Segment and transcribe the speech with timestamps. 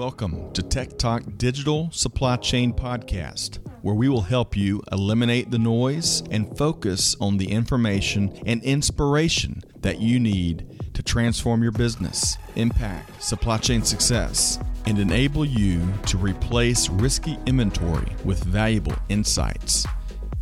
[0.00, 5.58] Welcome to Tech Talk Digital Supply Chain Podcast, where we will help you eliminate the
[5.58, 12.38] noise and focus on the information and inspiration that you need to transform your business,
[12.56, 19.86] impact supply chain success, and enable you to replace risky inventory with valuable insights.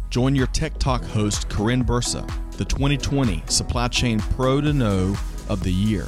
[0.09, 5.17] Join your Tech Talk host, Karin Bursa, the 2020 Supply Chain Pro to Know
[5.49, 6.07] of the Year.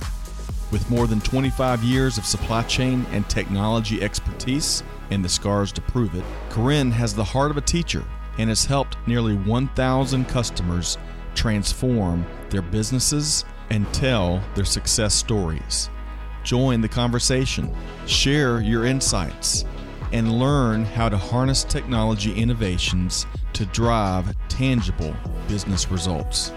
[0.70, 5.80] With more than 25 years of supply chain and technology expertise and the scars to
[5.80, 8.04] prove it, Karin has the heart of a teacher
[8.38, 10.96] and has helped nearly 1,000 customers
[11.34, 15.90] transform their businesses and tell their success stories.
[16.44, 17.74] Join the conversation,
[18.06, 19.64] share your insights,
[20.12, 25.14] and learn how to harness technology innovations to drive tangible
[25.48, 26.52] business results.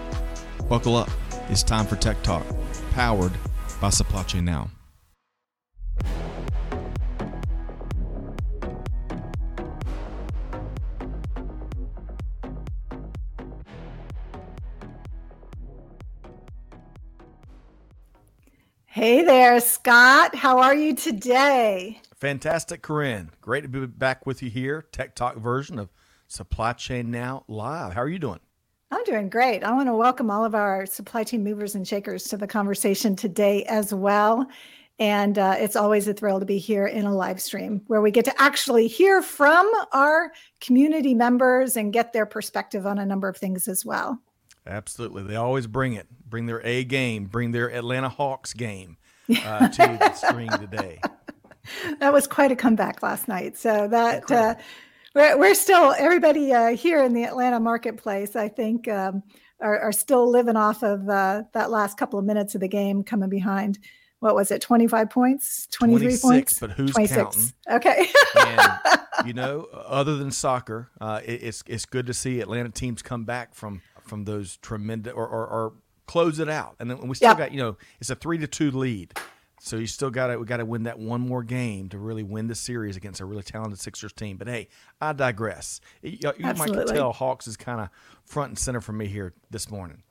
[0.68, 1.10] Buckle up.
[1.50, 2.44] It's time for Tech Talk,
[2.92, 3.32] powered
[3.84, 4.70] by Supply Chain Now.
[18.86, 20.34] Hey there, Scott.
[20.34, 22.00] How are you today?
[22.16, 23.32] Fantastic, Karin.
[23.42, 24.86] Great to be back with you here.
[24.92, 25.92] Tech Talk version of
[26.26, 27.92] Supply Chain Now Live.
[27.92, 28.40] How are you doing?
[28.94, 29.64] I'm doing great.
[29.64, 33.16] I want to welcome all of our supply chain movers and shakers to the conversation
[33.16, 34.46] today as well.
[35.00, 38.12] And uh, it's always a thrill to be here in a live stream where we
[38.12, 43.26] get to actually hear from our community members and get their perspective on a number
[43.26, 44.20] of things as well.
[44.64, 45.24] Absolutely.
[45.24, 48.96] They always bring it, bring their A game, bring their Atlanta Hawks game
[49.44, 51.00] uh, to the screen today.
[51.98, 53.58] that was quite a comeback last night.
[53.58, 54.54] So that uh,
[55.14, 58.36] we're, we're still everybody uh, here in the Atlanta marketplace.
[58.36, 59.22] I think um,
[59.60, 63.02] are, are, still living off of uh, that last couple of minutes of the game,
[63.02, 63.78] coming behind.
[64.20, 64.60] What was it?
[64.60, 66.58] Twenty five points, twenty three points.
[66.58, 67.16] But who's 26.
[67.16, 67.52] counting?
[67.70, 68.08] Okay.
[68.36, 68.80] and,
[69.26, 73.24] you know, other than soccer, uh, it, it's it's good to see Atlanta teams come
[73.24, 75.72] back from from those tremendous or, or, or
[76.06, 77.38] close it out, and then we still yep.
[77.38, 79.12] got you know it's a three to two lead.
[79.64, 82.22] So you still got to we got to win that one more game to really
[82.22, 84.36] win the series against a really talented Sixers team.
[84.36, 84.68] But hey,
[85.00, 85.80] I digress.
[86.02, 87.88] You, you might tell Hawks is kind of
[88.26, 90.02] front and center for me here this morning.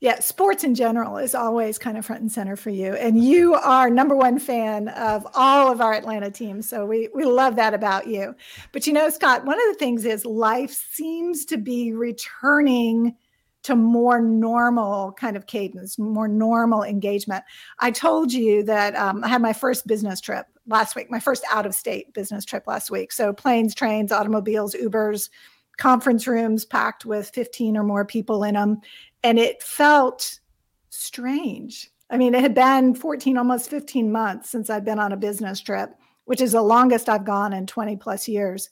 [0.00, 2.94] Yeah, sports in general is always kind of front and center for you.
[2.94, 6.66] And you are number one fan of all of our Atlanta teams.
[6.66, 8.34] So we, we love that about you.
[8.72, 13.16] But you know, Scott, one of the things is life seems to be returning
[13.64, 17.44] to more normal kind of cadence, more normal engagement.
[17.80, 21.44] I told you that um, I had my first business trip last week, my first
[21.50, 23.10] out of state business trip last week.
[23.10, 25.30] So planes, trains, automobiles, Ubers,
[25.78, 28.80] conference rooms packed with 15 or more people in them.
[29.22, 30.38] And it felt
[30.90, 31.90] strange.
[32.10, 35.60] I mean, it had been 14, almost 15 months since I'd been on a business
[35.60, 35.94] trip,
[36.26, 38.68] which is the longest I've gone in 20 plus years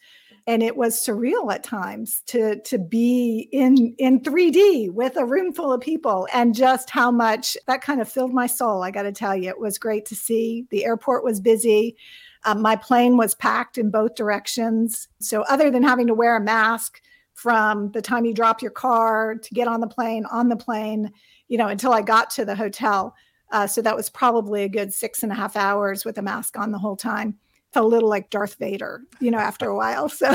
[0.46, 5.52] and it was surreal at times to to be in in 3D with a room
[5.52, 8.82] full of people and just how much that kind of filled my soul.
[8.82, 10.66] I got to tell you, it was great to see.
[10.70, 11.96] The airport was busy.
[12.44, 15.08] Um, my plane was packed in both directions.
[15.20, 17.00] So other than having to wear a mask
[17.34, 21.10] from the time you drop your car to get on the plane, on the plane,
[21.48, 23.14] you know, until I got to the hotel.
[23.52, 26.58] Uh, so that was probably a good six and a half hours with a mask
[26.58, 27.38] on the whole time
[27.74, 30.08] a little like Darth Vader, you know, after a while.
[30.08, 30.28] So,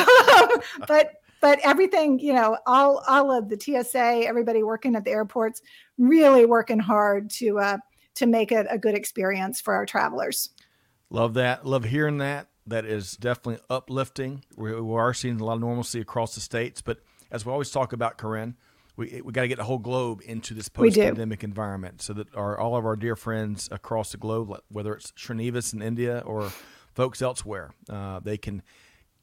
[0.87, 5.61] but but everything, you know, all all of the TSA, everybody working at the airports,
[5.97, 7.77] really working hard to uh,
[8.15, 10.49] to make it a good experience for our travelers.
[11.09, 11.65] Love that.
[11.65, 12.47] Love hearing that.
[12.65, 14.43] That is definitely uplifting.
[14.57, 16.99] We, we are seeing a lot of normalcy across the states, but
[17.31, 18.57] as we always talk about, Karin,
[18.97, 22.59] we we got to get the whole globe into this post-pandemic environment, so that our
[22.59, 26.51] all of our dear friends across the globe, whether it's Srinivas in India or
[26.97, 27.69] folks elsewhere.
[27.87, 28.63] Uh, they can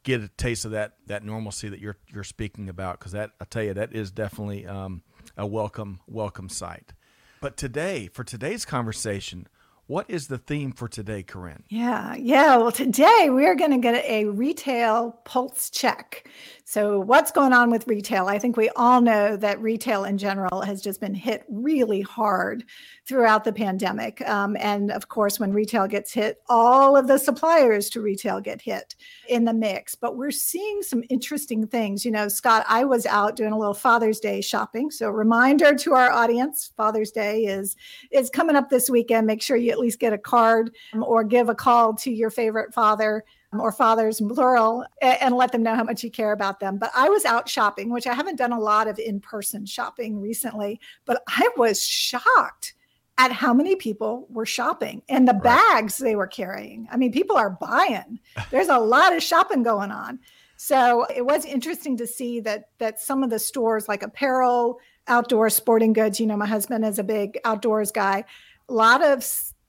[0.04, 3.44] get a taste of that that normalcy that you're you're speaking about because that I
[3.46, 5.02] tell you that is definitely um,
[5.36, 6.92] a welcome welcome sight.
[7.40, 9.48] But today, for today's conversation,
[9.86, 11.62] what is the theme for today, Karin?
[11.68, 12.56] Yeah, yeah.
[12.56, 16.26] Well, today we are going to get a retail pulse check.
[16.66, 18.26] So, what's going on with retail?
[18.26, 22.64] I think we all know that retail in general has just been hit really hard
[23.06, 24.26] throughout the pandemic.
[24.26, 28.62] Um, and of course, when retail gets hit, all of the suppliers to retail get
[28.62, 28.96] hit
[29.28, 29.94] in the mix.
[29.94, 32.02] But we're seeing some interesting things.
[32.02, 34.90] You know, Scott, I was out doing a little Father's Day shopping.
[34.90, 37.76] So, reminder to our audience Father's Day is,
[38.10, 39.26] is coming up this weekend.
[39.26, 42.30] Make sure you at least get a card um, or give a call to your
[42.30, 46.60] favorite father um, or fathers plural and let them know how much you care about
[46.60, 46.78] them.
[46.78, 50.20] But I was out shopping, which I haven't done a lot of in person shopping
[50.20, 52.74] recently, but I was shocked
[53.18, 55.42] at how many people were shopping and the right.
[55.42, 56.88] bags they were carrying.
[56.90, 58.18] I mean, people are buying.
[58.50, 60.18] There's a lot of shopping going on.
[60.56, 65.50] So it was interesting to see that that some of the stores like apparel, outdoor
[65.50, 68.24] sporting goods, you know, my husband is a big outdoors guy,
[68.68, 69.24] a lot of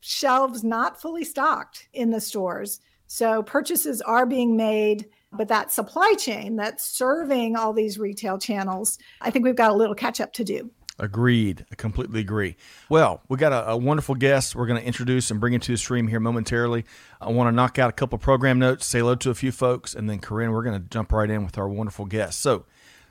[0.07, 2.79] shelves not fully stocked in the stores.
[3.07, 8.99] So purchases are being made, but that supply chain that's serving all these retail channels,
[9.19, 10.69] I think we've got a little catch up to do.
[10.99, 11.65] Agreed.
[11.71, 12.55] I completely agree.
[12.87, 15.77] Well, we got a, a wonderful guest we're going to introduce and bring into the
[15.77, 16.85] stream here momentarily.
[17.19, 19.95] I want to knock out a couple program notes, say hello to a few folks,
[19.95, 22.39] and then Karin, we're going to jump right in with our wonderful guest.
[22.41, 22.65] So,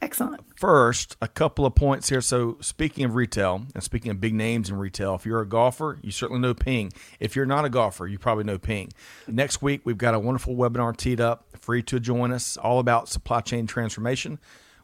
[0.05, 0.43] Excellent.
[0.55, 2.21] First, a couple of points here.
[2.21, 5.99] So, speaking of retail and speaking of big names in retail, if you're a golfer,
[6.03, 6.93] you certainly know Ping.
[7.21, 8.93] If you're not a golfer, you probably know Ping.
[9.27, 13.09] Next week, we've got a wonderful webinar teed up, free to join us, all about
[13.09, 14.39] supply chain transformation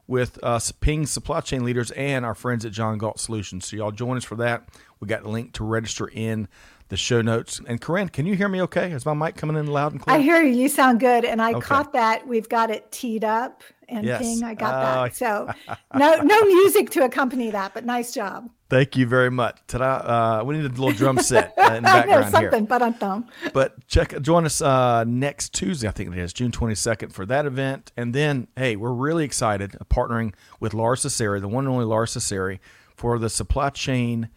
[0.07, 3.67] with uh, Ping supply chain leaders and our friends at John Galt Solutions.
[3.67, 4.71] So, y'all join us for that.
[5.01, 6.49] We got a link to register in
[6.91, 7.61] the show notes.
[7.67, 8.93] And Karin, can you hear me okay?
[8.93, 10.17] Is my mic coming in loud and clear?
[10.17, 10.63] I hear you.
[10.63, 11.25] You sound good.
[11.25, 11.61] And I okay.
[11.61, 12.27] caught that.
[12.27, 14.21] We've got it teed up and yes.
[14.21, 14.43] Ping.
[14.43, 15.17] I got uh, that.
[15.17, 15.51] So
[15.95, 18.51] no no music to accompany that, but nice job.
[18.69, 19.59] Thank you very much.
[19.67, 20.41] Ta-da.
[20.41, 23.25] Uh, we need a little drum set uh, in the background something, here.
[23.41, 27.27] But, but check join us uh, next Tuesday, I think it is, June 22nd for
[27.27, 27.91] that event.
[27.97, 32.07] And then, hey, we're really excited partnering with Lora Cecere, the one and only Lora
[32.07, 32.61] Cecere,
[32.95, 34.29] for the supply chain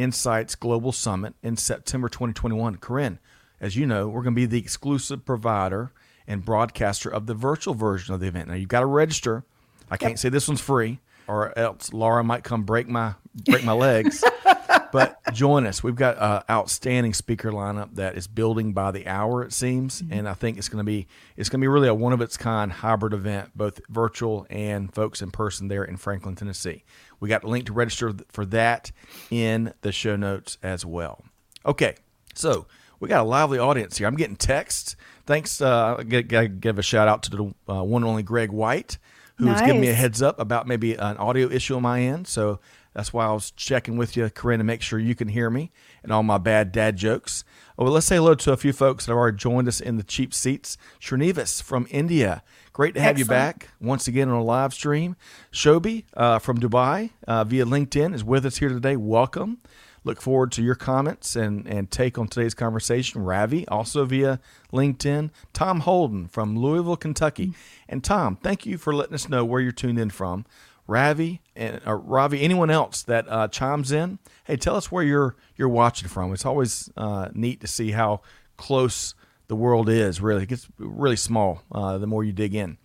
[0.00, 2.76] Insights Global Summit in September 2021.
[2.76, 3.18] Karin,
[3.60, 5.92] as you know, we're going to be the exclusive provider
[6.26, 8.48] and broadcaster of the virtual version of the event.
[8.48, 9.44] Now you've got to register.
[9.90, 11.00] I can't say this one's free,
[11.30, 14.24] or else Lora might come break my break my legs.
[14.92, 15.82] but join us.
[15.82, 19.44] We've got an outstanding speaker lineup that is building by the hour.
[19.44, 20.12] It seems, mm-hmm.
[20.12, 21.06] and I think it's going to be
[21.36, 24.92] it's going to be really a one of its kind hybrid event, both virtual and
[24.92, 26.84] folks in person there in Franklin, Tennessee.
[27.20, 28.90] We got a link to register for that
[29.30, 31.24] in the show notes as well.
[31.64, 31.94] Okay,
[32.34, 32.66] so
[32.98, 34.08] we got a lively audience here.
[34.08, 34.96] I'm getting texts.
[35.26, 35.60] Thanks.
[35.60, 38.98] Uh, I give a shout out to the uh, one and only Greg White,
[39.40, 39.60] who nice.
[39.60, 42.28] was giving me a heads up about maybe an audio issue on my end.
[42.28, 42.60] So
[42.94, 45.70] that's why I was checking with you, Karin, to make sure you can hear me
[46.02, 47.44] and all my bad dad jokes.
[47.78, 49.96] Oh, well, let's say hello to a few folks that have already joined us in
[49.96, 50.76] the cheap seats.
[51.00, 52.42] Srinivas from India.
[52.72, 53.18] Great to have Excellent.
[53.18, 55.16] you back once again on a live stream.
[55.52, 58.96] Shobi uh, from Dubai uh, via LinkedIn is with us here today.
[58.96, 59.58] Welcome.
[60.02, 63.22] Look forward to your comments and, and take on today's conversation.
[63.22, 64.40] Ravi, also via
[64.72, 65.30] LinkedIn.
[65.52, 67.48] Tom Holden from Louisville, Kentucky.
[67.48, 67.84] Mm-hmm.
[67.88, 70.46] And Tom, thank you for letting us know where you're tuned in from.
[70.86, 75.36] Ravi and uh, Ravi, anyone else that uh, chimes in, hey, tell us where you're
[75.56, 76.32] you're watching from.
[76.32, 78.22] It's always uh, neat to see how
[78.56, 79.14] close
[79.46, 80.20] the world is.
[80.20, 82.76] Really, it gets really small uh, the more you dig in.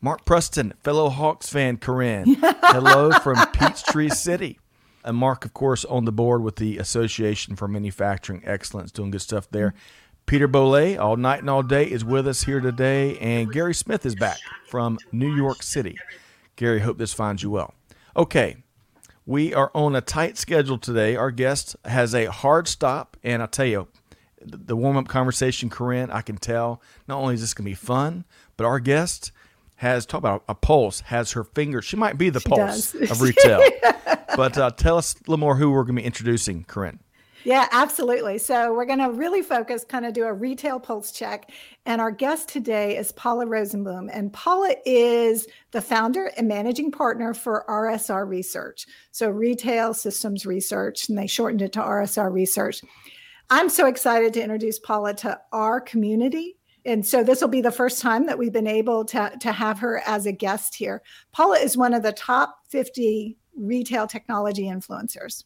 [0.00, 4.58] Mark Preston, fellow Hawks fan, Karin, hello from Peachtree City.
[5.04, 9.22] And Mark, of course, on the board with the Association for Manufacturing Excellence, doing good
[9.22, 9.74] stuff there.
[10.26, 14.06] Peter Bolle, all night and all day, is with us here today, and Gary Smith
[14.06, 14.38] is back
[14.68, 15.96] from New York City.
[16.54, 17.74] Gary, hope this finds you well.
[18.16, 18.56] Okay,
[19.26, 21.16] we are on a tight schedule today.
[21.16, 23.88] Our guest has a hard stop, and I tell you,
[24.44, 27.74] the warm up conversation, Karin, I can tell not only is this going to be
[27.74, 28.24] fun,
[28.56, 29.32] but our guest
[29.76, 31.82] has talk about a pulse, has her finger.
[31.82, 33.10] She might be the she pulse does.
[33.10, 33.60] of retail.
[34.36, 36.98] but uh, tell us a little more who we're going to be introducing, Karin.
[37.44, 38.38] Yeah, absolutely.
[38.38, 41.50] So we're going to really focus, kind of do a retail pulse check.
[41.86, 44.10] And our guest today is Paula Rosenblum.
[44.12, 48.86] And Paula is the founder and managing partner for RSR Research.
[49.10, 52.80] So Retail Systems Research, and they shortened it to RSR Research.
[53.50, 56.56] I'm so excited to introduce Paula to our community.
[56.84, 59.78] And so this will be the first time that we've been able to, to have
[59.80, 61.02] her as a guest here.
[61.32, 65.44] Paula is one of the top 50 retail technology influencers.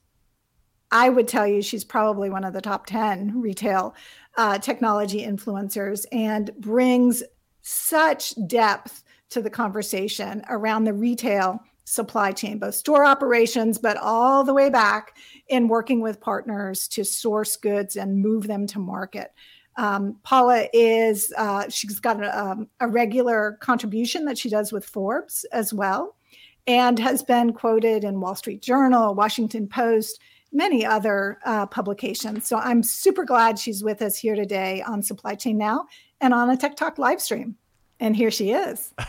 [0.90, 3.94] I would tell you she's probably one of the top 10 retail
[4.36, 7.22] uh, technology influencers and brings
[7.62, 14.44] such depth to the conversation around the retail supply chain, both store operations, but all
[14.44, 15.16] the way back
[15.48, 19.32] in working with partners to source goods and move them to market.
[19.76, 24.84] Um, Paula is, uh, she's got a, um, a regular contribution that she does with
[24.84, 26.16] Forbes as well,
[26.66, 30.20] and has been quoted in Wall Street Journal, Washington Post,
[30.52, 32.46] many other uh, publications.
[32.46, 35.86] So I'm super glad she's with us here today on Supply Chain Now
[36.20, 37.56] and on a Tech Talk live stream.
[38.00, 38.92] And here she is.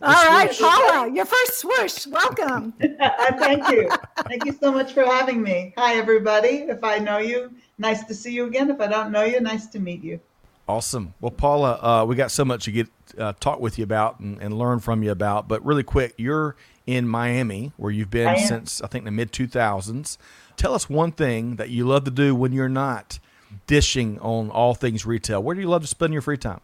[0.00, 2.06] All right, Paula, your first swoosh.
[2.06, 2.72] Welcome.
[3.38, 3.90] Thank you.
[4.28, 5.74] Thank you so much for having me.
[5.76, 6.66] Hi, everybody.
[6.68, 8.70] If I know you, nice to see you again.
[8.70, 10.20] If I don't know you, nice to meet you.
[10.68, 11.14] Awesome.
[11.20, 14.40] Well, Paula, uh, we got so much to get uh, talk with you about and,
[14.40, 15.48] and, learn from you about.
[15.48, 16.54] But really quick, you're
[16.88, 20.16] in Miami, where you've been I since I think the mid 2000s.
[20.56, 23.18] Tell us one thing that you love to do when you're not
[23.66, 25.42] dishing on all things retail.
[25.42, 26.62] Where do you love to spend your free time?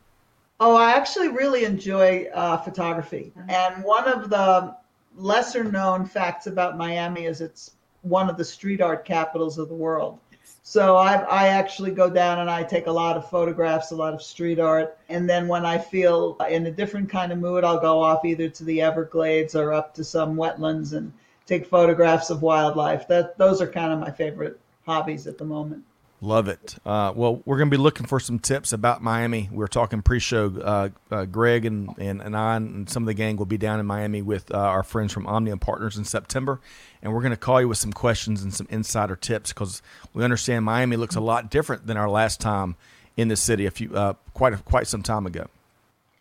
[0.61, 3.35] Oh, I actually really enjoy uh, photography.
[3.49, 4.75] And one of the
[5.15, 9.75] lesser known facts about Miami is it's one of the street art capitals of the
[9.75, 10.21] world.
[10.67, 14.15] So I, I actually go down and I take a lot of photographs, a lot
[14.15, 14.97] of street art.
[15.11, 18.49] And then when I feel in a different kind of mood, I'll go off either
[18.49, 21.13] to the Everglades or up to some wetlands and
[21.45, 23.07] take photographs of wildlife.
[23.09, 25.85] That those are kind of my favorite hobbies at the moment.
[26.25, 26.77] Love it.
[26.87, 29.51] Uh, well, we're going to be looking for some tips about Miami.
[29.53, 30.59] We are talking pre-show.
[30.59, 33.79] Uh, uh, Greg and, and, and I and some of the gang will be down
[33.79, 36.61] in Miami with uh, our friends from OMNIA Partners in September,
[37.03, 39.83] and we're going to call you with some questions and some insider tips because
[40.15, 42.77] we understand Miami looks a lot different than our last time
[43.19, 45.47] in the city a few uh, quite a, quite some time ago.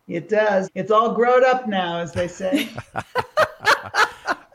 [0.10, 0.70] It does.
[0.76, 2.68] It's all grown up now, as they say.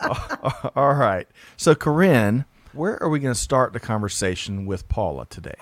[0.76, 1.26] all right.
[1.56, 2.44] So, Karin
[2.78, 5.56] where are we going to start the conversation with Paula today?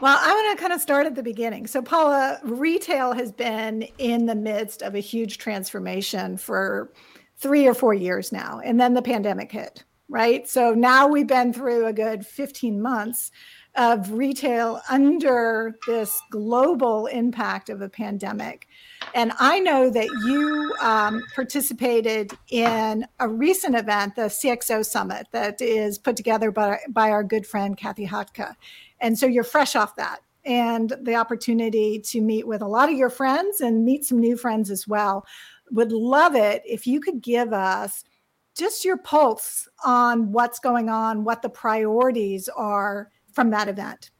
[0.00, 1.66] Well, I'm going to kind of start at the beginning.
[1.66, 6.92] So, Paula, retail has been in the midst of a huge transformation for
[7.38, 8.60] three or four years now.
[8.62, 10.46] And then the pandemic hit, right?
[10.48, 13.30] So now we've been through a good 15 months
[13.74, 18.68] of retail under this global impact of a pandemic.
[19.14, 25.60] And I know that you um, participated in a recent event, the CXO Summit, that
[25.60, 28.56] is put together by, by our good friend Cathy Hotka.
[29.00, 32.96] And so you're fresh off that and the opportunity to meet with a lot of
[32.96, 35.24] your friends and meet some new friends as well.
[35.70, 38.04] Would love it if you could give us
[38.54, 44.10] just your pulse on what's going on, what the priorities are from that event.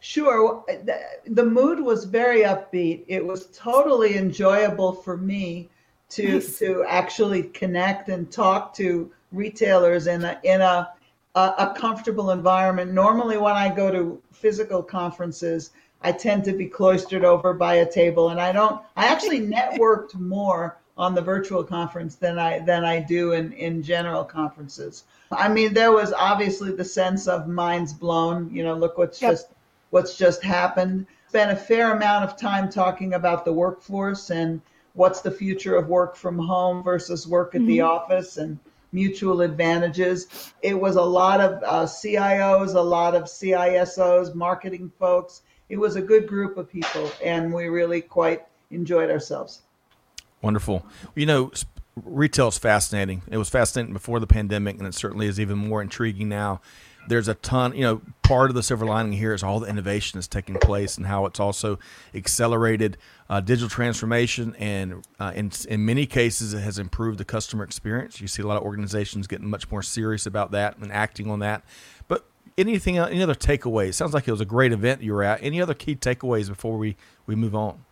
[0.00, 0.64] Sure.
[0.68, 3.04] The, the mood was very upbeat.
[3.08, 5.70] It was totally enjoyable for me
[6.10, 6.58] to nice.
[6.58, 10.90] to actually connect and talk to retailers in a in a,
[11.34, 12.92] a a comfortable environment.
[12.92, 15.70] Normally, when I go to physical conferences,
[16.02, 18.82] I tend to be cloistered over by a table, and I don't.
[18.96, 23.82] I actually networked more on the virtual conference than I than I do in in
[23.82, 25.04] general conferences.
[25.32, 28.50] I mean, there was obviously the sense of minds blown.
[28.54, 29.32] You know, look what's yep.
[29.32, 29.48] just
[29.90, 31.06] what's just happened.
[31.28, 34.60] Spent a fair amount of time talking about the workforce and
[34.92, 37.68] what's the future of work from home versus work at mm-hmm.
[37.68, 38.58] the office and
[38.92, 40.52] mutual advantages.
[40.62, 45.42] It was a lot of uh, CIOs, a lot of CISOs, marketing folks.
[45.68, 49.62] It was a good group of people, and we really quite enjoyed ourselves.
[50.44, 50.86] Wonderful.
[51.14, 51.52] You know,
[52.04, 53.22] retail is fascinating.
[53.30, 56.60] It was fascinating before the pandemic, and it certainly is even more intriguing now
[57.08, 60.18] there's a ton, you know, part of the silver lining here is all the innovation
[60.18, 61.78] that's taking place and how it's also
[62.14, 62.96] accelerated
[63.28, 68.20] uh, digital transformation and uh, in, in many cases it has improved the customer experience.
[68.20, 71.40] You see a lot of organizations getting much more serious about that and acting on
[71.40, 71.64] that.
[72.08, 73.94] But anything, any other takeaways?
[73.94, 75.42] Sounds like it was a great event you were at.
[75.42, 76.96] Any other key takeaways before we,
[77.26, 77.84] we move on?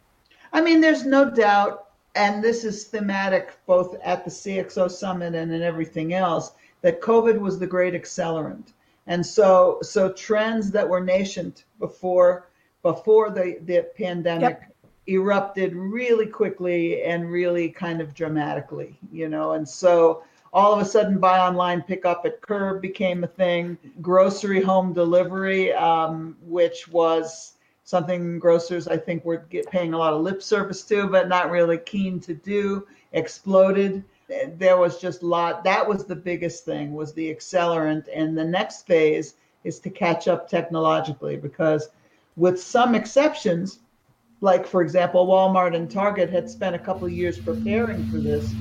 [0.52, 5.52] I mean, there's no doubt, and this is thematic both at the CXO summit and
[5.52, 6.52] in everything else,
[6.82, 8.72] that COVID was the great accelerant
[9.06, 12.48] and so, so trends that were nascent before
[12.82, 14.74] before the, the pandemic yep.
[15.06, 19.52] erupted really quickly and really kind of dramatically, you know.
[19.52, 23.78] And so all of a sudden, buy online, pick up at curb became a thing.
[24.00, 30.12] Grocery home delivery, um, which was something grocers I think were get, paying a lot
[30.12, 34.04] of lip service to, but not really keen to do, exploded.
[34.56, 38.06] There was just a lot that was the biggest thing was the accelerant.
[38.14, 39.34] And the next phase
[39.64, 41.88] is to catch up technologically because
[42.36, 43.80] with some exceptions
[44.40, 48.52] like for example walmart and target had spent a couple of years preparing for this.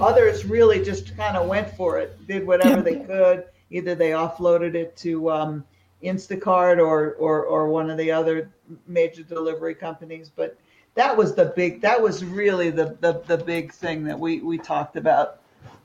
[0.00, 3.44] Others really just kind of went for it did whatever they could.
[3.70, 5.64] Either they offloaded it to um,
[6.02, 8.50] instacart or, or or one of the other
[8.86, 10.58] major delivery companies but
[10.94, 14.58] that was the big that was really the, the the big thing that we we
[14.58, 15.40] talked about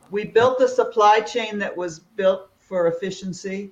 [0.10, 3.72] we built a supply chain that was built for efficiency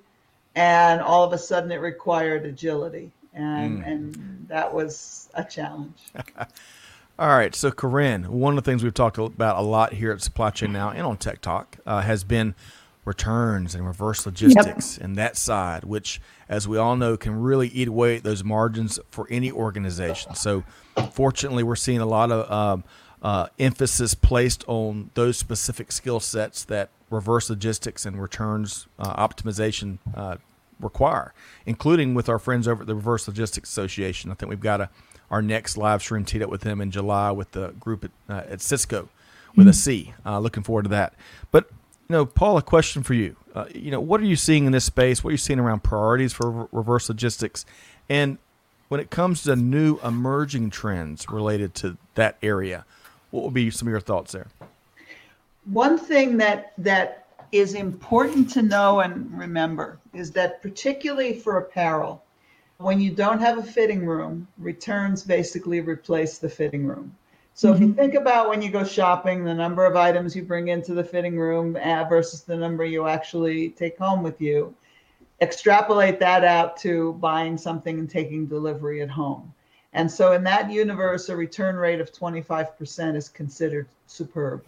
[0.54, 3.86] and all of a sudden it required agility and mm.
[3.86, 5.98] and that was a challenge
[7.18, 10.22] all right so karin one of the things we've talked about a lot here at
[10.22, 12.54] supply chain now and on tech talk uh, has been
[13.04, 15.04] returns and reverse logistics yep.
[15.04, 18.98] and that side which as we all know can really eat away at those margins
[19.10, 20.62] for any organization so
[21.08, 22.84] Fortunately, we're seeing a lot of um,
[23.22, 29.98] uh, emphasis placed on those specific skill sets that reverse logistics and returns uh, optimization
[30.14, 30.36] uh,
[30.78, 31.32] require,
[31.66, 34.30] including with our friends over at the Reverse Logistics Association.
[34.30, 34.90] I think we've got a
[35.30, 38.50] our next live stream teed up with them in July with the group at, uh,
[38.50, 39.08] at Cisco
[39.54, 39.68] with mm-hmm.
[39.68, 40.14] a C.
[40.26, 41.14] Uh, looking forward to that.
[41.52, 41.70] But
[42.10, 43.36] you know, Paul, a question for you.
[43.54, 45.22] Uh, you know, what are you seeing in this space?
[45.22, 47.64] What are you seeing around priorities for re- reverse logistics?
[48.08, 48.38] And
[48.88, 52.84] when it comes to new emerging trends related to that area,
[53.30, 54.48] what would be some of your thoughts there?
[55.66, 62.24] One thing that that is important to know and remember is that particularly for apparel,
[62.78, 67.14] when you don't have a fitting room, returns basically replace the fitting room.
[67.54, 67.74] So mm-hmm.
[67.74, 68.00] if you mm-hmm.
[68.00, 71.38] think about when you go shopping, the number of items you bring into the fitting
[71.38, 74.74] room uh, versus the number you actually take home with you,
[75.40, 79.52] extrapolate that out to buying something and taking delivery at home.
[79.92, 84.64] And so in that universe, a return rate of 25% is considered superb.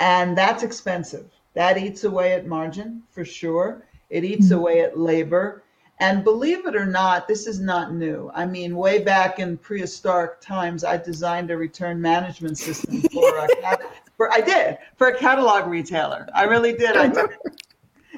[0.00, 1.30] And that's expensive.
[1.54, 3.86] That eats away at margin for sure.
[4.08, 4.58] It eats mm-hmm.
[4.58, 5.62] away at labor.
[6.00, 8.30] And believe it or not, this is not new.
[8.34, 13.48] I mean, way back in prehistoric times, I designed a return management system for a
[14.16, 16.26] for I did for a catalog retailer.
[16.34, 16.96] I really did.
[16.96, 17.30] I did.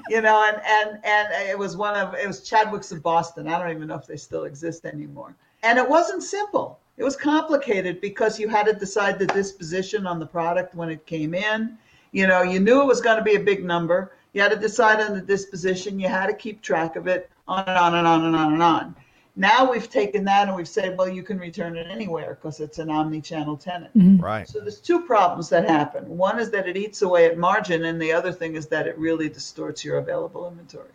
[0.08, 3.48] You know, and and and it was one of it was Chadwick's of Boston.
[3.48, 5.34] I don't even know if they still exist anymore.
[5.64, 6.78] And it wasn't simple.
[6.98, 11.04] It was complicated because you had to decide the disposition on the product when it
[11.06, 11.76] came in.
[12.12, 14.12] You know, you knew it was going to be a big number.
[14.34, 15.98] You had to decide on the disposition.
[15.98, 18.62] You had to keep track of it on and on and on and on and
[18.62, 18.96] on.
[19.34, 22.78] Now we've taken that and we've said, well, you can return it anywhere because it's
[22.78, 23.96] an omni-channel tenant.
[23.96, 24.22] Mm-hmm.
[24.22, 24.46] Right.
[24.46, 26.06] So there's two problems that happen.
[26.06, 28.98] One is that it eats away at margin, and the other thing is that it
[28.98, 30.90] really distorts your available inventory.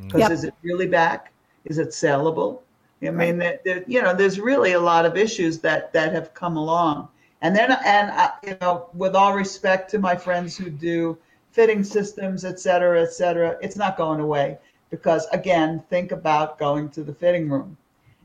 [0.00, 0.30] Because yep.
[0.30, 1.32] is it really back?
[1.66, 2.60] Is it sellable?
[3.02, 3.62] I mean, right.
[3.62, 7.08] there, you know, there's really a lot of issues that that have come along.
[7.42, 11.18] And then, and uh, you know, with all respect to my friends who do
[11.50, 14.58] fitting systems, et cetera, et cetera, it's not going away
[14.92, 17.76] because again, think about going to the fitting room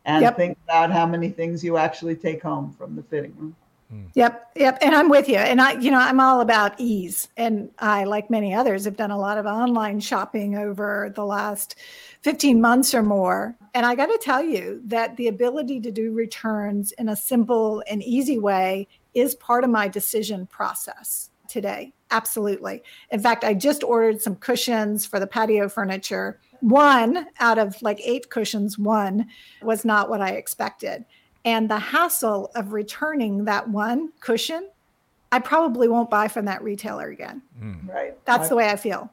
[0.05, 0.35] and yep.
[0.35, 3.55] think about how many things you actually take home from the fitting room.
[3.89, 4.03] Hmm.
[4.15, 5.37] Yep, yep, and I'm with you.
[5.37, 7.29] And I, you know, I'm all about ease.
[7.37, 11.75] And I, like many others, have done a lot of online shopping over the last
[12.21, 13.55] 15 months or more.
[13.73, 17.81] And I got to tell you that the ability to do returns in a simple
[17.89, 21.93] and easy way is part of my decision process today.
[22.11, 22.83] Absolutely.
[23.09, 27.99] In fact, I just ordered some cushions for the patio furniture one out of like
[28.03, 29.27] eight cushions, one
[29.61, 31.05] was not what I expected.
[31.45, 34.69] And the hassle of returning that one cushion,
[35.31, 37.41] I probably won't buy from that retailer again.
[37.61, 37.87] Mm.
[37.87, 38.25] Right.
[38.25, 39.09] That's I, the way I feel.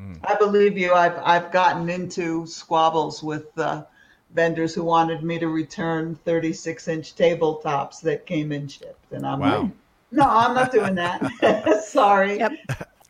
[0.00, 0.18] Mm.
[0.24, 0.92] I believe you.
[0.92, 3.84] I've I've gotten into squabbles with uh,
[4.34, 9.40] vendors who wanted me to return 36 inch tabletops that came in shipped, and I'm
[9.40, 9.62] wow.
[9.62, 9.70] like,
[10.10, 11.82] no, I'm not doing that.
[11.84, 12.38] Sorry.
[12.38, 12.52] Yep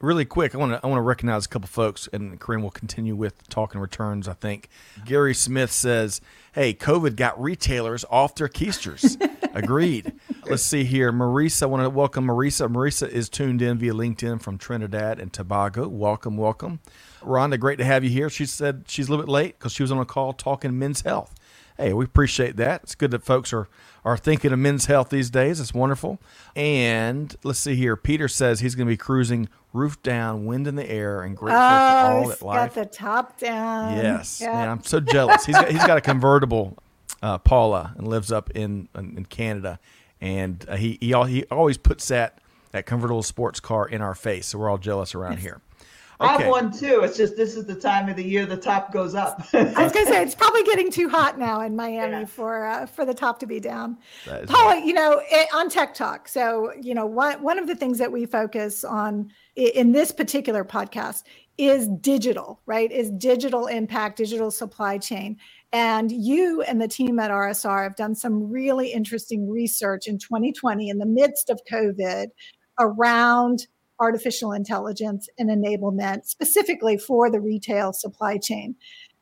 [0.00, 2.70] really quick, I want to I want to recognize a couple folks, and Karin will
[2.70, 4.28] continue with talking returns.
[4.28, 4.68] I think
[5.04, 6.20] Gary Smith says,
[6.52, 9.16] "Hey, COVID got retailers off their keisters."
[9.54, 10.12] Agreed.
[10.44, 11.64] Let's see here, Marisa.
[11.64, 12.68] I want to welcome Marisa.
[12.68, 15.88] Marisa is tuned in via LinkedIn from Trinidad and Tobago.
[15.88, 16.80] Welcome, welcome,
[17.20, 17.58] Rhonda.
[17.58, 18.30] Great to have you here.
[18.30, 21.00] She said she's a little bit late because she was on a call talking men's
[21.02, 21.34] health.
[21.78, 22.82] Hey, we appreciate that.
[22.82, 23.68] It's good that folks are
[24.04, 25.60] are thinking of men's health these days.
[25.60, 26.18] It's wonderful.
[26.56, 27.96] And let's see here.
[27.96, 31.60] Peter says he's going to be cruising roof down, wind in the air, and grateful
[31.60, 31.74] oh, for
[32.22, 32.74] all that life.
[32.74, 33.96] He's got the top down.
[33.96, 35.44] Yes, man, I'm so jealous.
[35.44, 36.76] He's got, he's got a convertible
[37.22, 39.78] uh, Paula and lives up in in, Canada,
[40.20, 42.38] and uh, he he he always puts that
[42.72, 44.46] that convertible sports car in our face.
[44.46, 45.60] So we're all jealous around here.
[46.20, 46.30] Okay.
[46.30, 47.02] I have one too.
[47.04, 49.40] It's just this is the time of the year the top goes up.
[49.52, 52.24] I was going to say it's probably getting too hot now in Miami yeah.
[52.24, 53.98] for uh, for the top to be down.
[54.46, 54.84] Paula, right.
[54.84, 56.26] you know, it, on Tech Talk.
[56.26, 60.64] So you know, one one of the things that we focus on in this particular
[60.64, 61.22] podcast
[61.56, 62.90] is digital, right?
[62.90, 65.36] Is digital impact, digital supply chain.
[65.72, 70.88] And you and the team at RSR have done some really interesting research in 2020
[70.88, 72.28] in the midst of COVID
[72.80, 73.66] around
[74.00, 78.74] artificial intelligence and enablement specifically for the retail supply chain.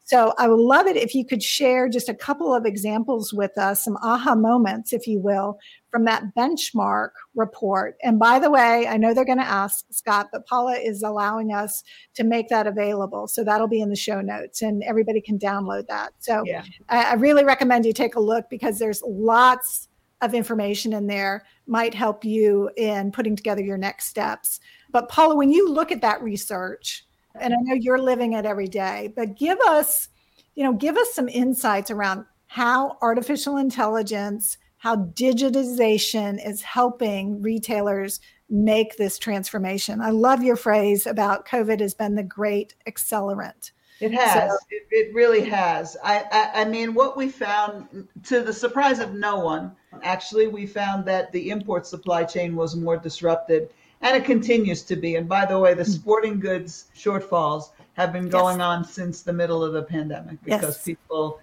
[0.07, 3.59] So I would love it if you could share just a couple of examples with
[3.59, 5.59] us, some aha moments, if you will,
[5.91, 7.97] from that benchmark report.
[8.05, 11.53] And by the way, I know they're going to ask Scott, but Paula is allowing
[11.53, 11.83] us
[12.15, 13.27] to make that available.
[13.27, 16.13] So that'll be in the show notes and everybody can download that.
[16.21, 16.63] So yeah.
[16.89, 19.89] I, I really recommend you take a look because there's lots
[20.23, 24.61] of information in there might help you in putting together your next steps.
[24.91, 27.05] But Paula, when you look at that research,
[27.39, 30.09] and I know you're living it every day, but give us,
[30.55, 38.21] you know, give us some insights around how artificial intelligence, how digitization is helping retailers
[38.49, 40.01] make this transformation.
[40.01, 43.73] I love your phrase about COVID has been the great accelerant.
[44.01, 44.51] It has.
[44.51, 45.97] So, it, it, really has.
[46.05, 50.67] I, I, I mean, what we found, to the surprise of no one, actually, we
[50.67, 53.71] found that the import supply chain was more disrupted,
[54.03, 55.17] and it continues to be.
[55.17, 55.91] And by the way, the hmm.
[55.91, 58.65] sporting goods shortfalls have been going yes.
[58.65, 60.85] on since the middle of the pandemic because yes.
[60.85, 61.41] people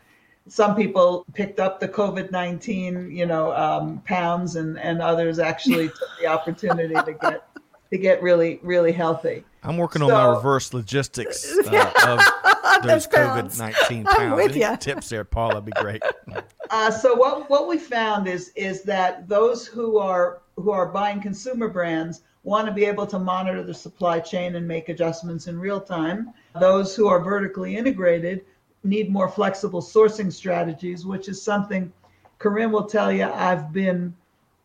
[0.48, 5.88] some people picked up the COVID nineteen, you know, um, pounds, and and others actually
[5.88, 7.48] took the opportunity to get
[7.92, 9.44] to get really really healthy.
[9.64, 12.20] I'm working so, on my reverse logistics uh, of
[12.84, 14.36] those COVID nineteen pounds.
[14.36, 14.78] with Any you.
[14.78, 15.50] tips there, Paul?
[15.50, 16.02] That'd be great.
[16.70, 21.22] Uh, so what what we found is is that those who are who are buying
[21.22, 25.60] consumer brands want to be able to monitor the supply chain and make adjustments in
[25.60, 26.34] real time.
[26.60, 28.46] Those who are vertically integrated
[28.84, 31.92] need more flexible sourcing strategies, which is something
[32.40, 34.16] Karin will tell you I've been,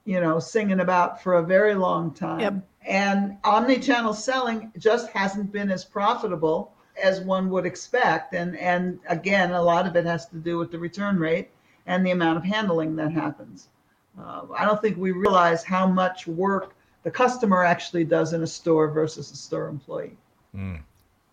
[0.05, 2.41] you know, singing about for a very long time.
[2.41, 2.55] Yep.
[2.87, 8.35] And omni-channel selling just hasn't been as profitable as one would expect.
[8.35, 11.51] And and again, a lot of it has to do with the return rate
[11.87, 13.69] and the amount of handling that happens.
[14.21, 18.47] Uh, I don't think we realize how much work the customer actually does in a
[18.47, 20.17] store versus a store employee.
[20.55, 20.81] Mm.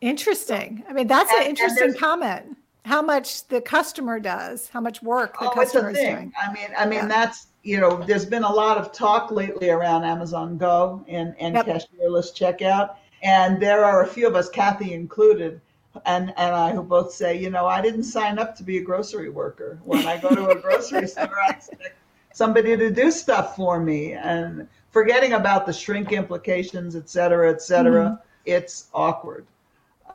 [0.01, 0.83] Interesting.
[0.87, 5.39] I mean, that's and, an interesting comment how much the customer does, how much work
[5.39, 6.31] the oh, customer is doing.
[6.41, 7.07] I mean, I mean yeah.
[7.07, 11.55] that's you know, there's been a lot of talk lately around Amazon Go and and
[11.55, 11.65] yep.
[11.65, 15.59] cashierless checkout, and there are a few of us, Cathy included,
[16.05, 18.81] and and I who both say, you know, I didn't sign up to be a
[18.81, 19.79] grocery worker.
[19.83, 21.97] When I go to a grocery store, I expect
[22.33, 27.61] somebody to do stuff for me, and forgetting about the shrink implications, et cetera, et
[27.61, 28.05] cetera.
[28.05, 28.21] Mm-hmm.
[28.45, 29.45] It's awkward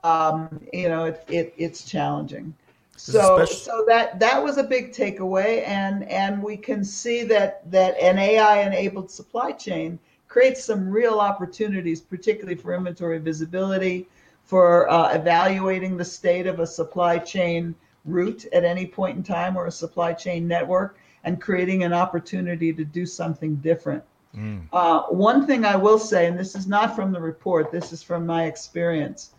[0.04, 2.54] um, you know, it, it, it's challenging.
[2.96, 7.98] So, so that that was a big takeaway, and and we can see that that
[7.98, 9.98] an AI-enabled supply chain
[10.30, 14.08] creates some real opportunities, particularly for inventory visibility,
[14.44, 17.74] for uh, evaluating the state of a supply chain
[18.06, 22.72] route at any point in time or a supply chain network, and creating an opportunity
[22.72, 24.02] to do something different.
[24.34, 24.62] Mm.
[24.72, 28.02] Uh, one thing I will say, and this is not from the report, this is
[28.02, 29.32] from my experience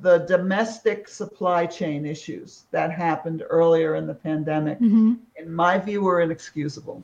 [0.00, 5.14] the domestic supply chain issues that happened earlier in the pandemic, mm-hmm.
[5.36, 7.02] in my view, were inexcusable.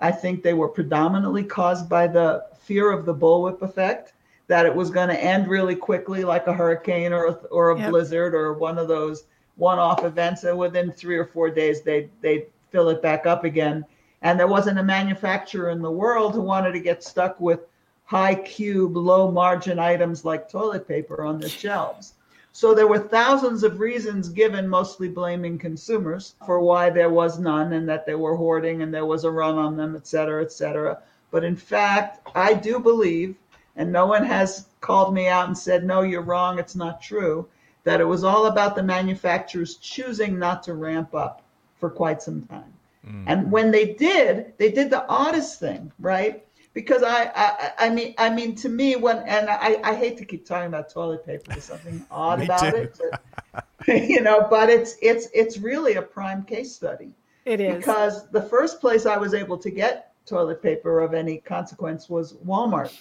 [0.00, 4.12] I think they were predominantly caused by the fear of the bullwhip effect,
[4.48, 7.78] that it was going to end really quickly, like a hurricane or a, or a
[7.78, 7.90] yep.
[7.90, 9.24] blizzard or one of those
[9.56, 13.84] one-off events, and within three or four days they they fill it back up again.
[14.22, 17.60] And there wasn't a manufacturer in the world who wanted to get stuck with
[18.04, 22.14] high cube, low margin items like toilet paper on the shelves.
[22.56, 27.74] So there were thousands of reasons given, mostly blaming consumers for why there was none
[27.74, 30.50] and that they were hoarding and there was a run on them, et cetera, et
[30.50, 31.02] cetera.
[31.30, 33.36] But in fact, I do believe,
[33.76, 37.46] and no one has called me out and said, no, you're wrong, it's not true,
[37.84, 41.42] that it was all about the manufacturers choosing not to ramp up
[41.78, 42.72] for quite some time.
[43.06, 43.24] Mm.
[43.26, 46.45] And when they did, they did the oddest thing, right?
[46.76, 50.26] Because I, I, I mean I mean to me when and I, I hate to
[50.26, 52.76] keep talking about toilet paper there's something odd about too.
[52.76, 57.12] it but, you know but it's it's it's really a prime case study.
[57.46, 57.76] It is.
[57.76, 62.34] Because the first place I was able to get toilet paper of any consequence was
[62.44, 62.92] Walmart.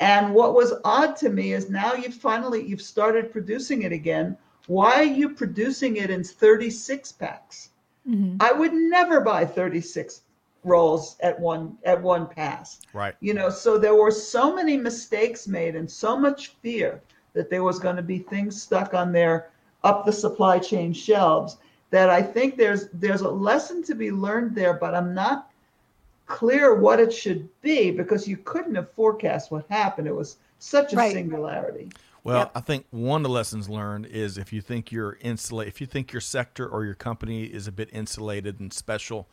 [0.00, 4.36] And what was odd to me is now you've finally you've started producing it again.
[4.66, 7.70] Why are you producing it in 36 packs?
[8.06, 8.36] Mm-hmm.
[8.40, 10.22] I would never buy 36
[10.64, 12.80] rolls at one at one pass.
[12.92, 13.14] Right.
[13.20, 17.00] You know, so there were so many mistakes made and so much fear
[17.34, 19.50] that there was going to be things stuck on their
[19.84, 21.58] up the supply chain shelves
[21.90, 25.50] that I think there's there's a lesson to be learned there, but I'm not
[26.26, 30.06] clear what it should be because you couldn't have forecast what happened.
[30.06, 31.12] It was such a right.
[31.12, 31.90] singularity.
[32.24, 32.50] Well, yep.
[32.54, 35.86] I think one of the lessons learned is if you think you're insulated, if you
[35.86, 39.28] think your sector or your company is a bit insulated and special,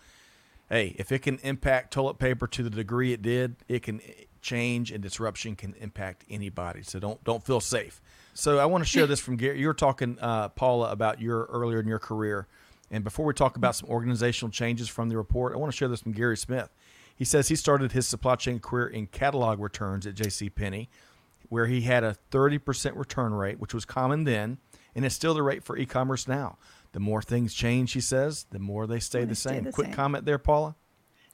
[0.69, 4.01] hey, if it can impact toilet paper to the degree it did, it can
[4.41, 6.83] change and disruption can impact anybody.
[6.83, 8.01] So don't don't feel safe.
[8.33, 9.59] So I want to share this from Gary.
[9.59, 12.47] You were talking, uh, Paula, about your earlier in your career,
[12.91, 15.87] and before we talk about some organizational changes from the report, I want to share
[15.87, 16.69] this from Gary Smith.
[17.15, 20.49] He says he started his supply chain career in catalog returns at J.C.
[20.49, 20.89] Penney,
[21.47, 24.57] where he had a 30% return rate, which was common then,
[24.93, 26.57] and it's still the rate for e-commerce now
[26.95, 29.63] the more things change, he says, the more they stay, the, stay same.
[29.65, 29.95] the Quick same.
[29.95, 30.75] comment there, Paula.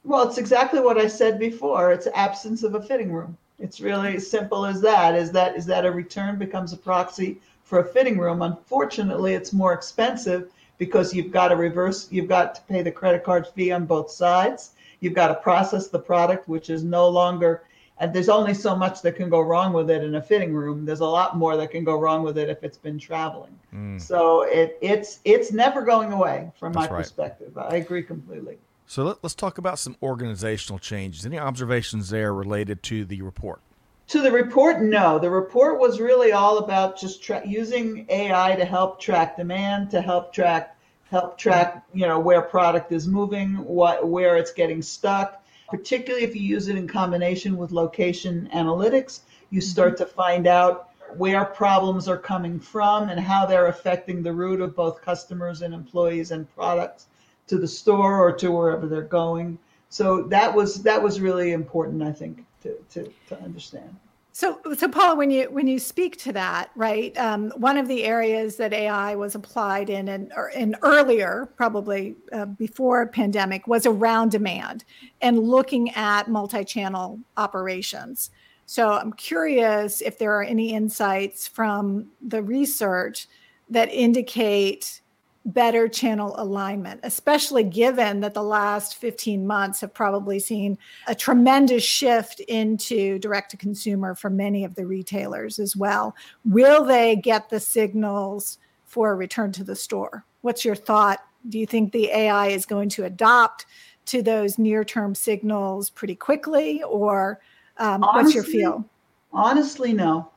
[0.02, 1.92] Well, it's exactly what I said before.
[1.92, 3.38] It's absence of a fitting room.
[3.60, 5.14] It's really as simple as that.
[5.14, 8.42] Is that is that a return becomes a proxy for a fitting room?
[8.42, 12.08] Unfortunately, it's more expensive because you've got to reverse.
[12.10, 14.72] You've got to pay the credit card fee on both sides.
[14.98, 17.62] You've got to process the product, which is no longer
[17.98, 20.84] and there's only so much that can go wrong with it in a fitting room.
[20.84, 23.58] There's a lot more that can go wrong with it if it's been traveling.
[23.74, 24.00] Mm.
[24.00, 27.02] So it, it's it's never going away from That's my right.
[27.02, 27.56] perspective.
[27.56, 28.58] I agree completely.
[28.86, 31.24] So let, us talk about some organizational changes.
[31.24, 33.60] Any observations there related to the report?
[34.08, 35.18] To the report, no.
[35.18, 40.02] The report was really all about just tra- using AI to help track demand, to
[40.02, 40.76] help track
[41.10, 45.41] help track you know where product is moving, what where it's getting stuck
[45.72, 49.20] particularly if you use it in combination with location analytics.
[49.48, 49.70] You mm-hmm.
[49.70, 54.60] start to find out where problems are coming from and how they're affecting the route
[54.60, 57.06] of both customers and employees and products
[57.46, 59.58] to the store or to wherever they're going.
[59.88, 63.96] So that was that was really important, I think, to, to, to understand.
[64.42, 67.16] So, so Paula, when you when you speak to that, right?
[67.16, 72.46] Um, one of the areas that AI was applied in and in earlier, probably uh,
[72.46, 74.84] before pandemic, was around demand
[75.20, 78.32] and looking at multi-channel operations.
[78.66, 83.28] So, I'm curious if there are any insights from the research
[83.70, 85.01] that indicate
[85.44, 90.78] better channel alignment, especially given that the last 15 months have probably seen
[91.08, 96.14] a tremendous shift into direct to consumer for many of the retailers as well.
[96.44, 100.24] Will they get the signals for a return to the store?
[100.42, 101.20] What's your thought?
[101.48, 103.66] Do you think the AI is going to adopt
[104.06, 107.40] to those near term signals pretty quickly, or
[107.78, 108.84] um, honestly, what's your feel?
[109.32, 110.30] Honestly, no.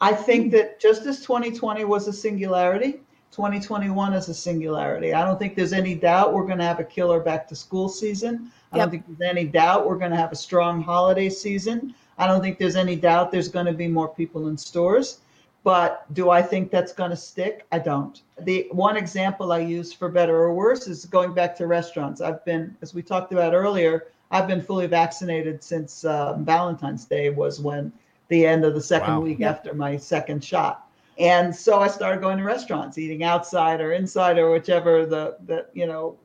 [0.00, 5.12] I think that just as 2020 was a singularity, 2021 is a singularity.
[5.14, 7.88] I don't think there's any doubt we're going to have a killer back to school
[7.88, 8.50] season.
[8.72, 8.84] I yep.
[8.84, 11.94] don't think there's any doubt we're going to have a strong holiday season.
[12.18, 15.20] I don't think there's any doubt there's going to be more people in stores.
[15.64, 17.66] But do I think that's going to stick?
[17.72, 18.22] I don't.
[18.40, 22.20] The one example I use for better or worse is going back to restaurants.
[22.20, 27.30] I've been, as we talked about earlier, I've been fully vaccinated since uh, Valentine's Day
[27.30, 27.92] was when
[28.28, 29.20] the end of the second wow.
[29.20, 30.87] week after my second shot.
[31.18, 35.66] And so I started going to restaurants, eating outside or inside or whichever the, the
[35.72, 36.16] you know,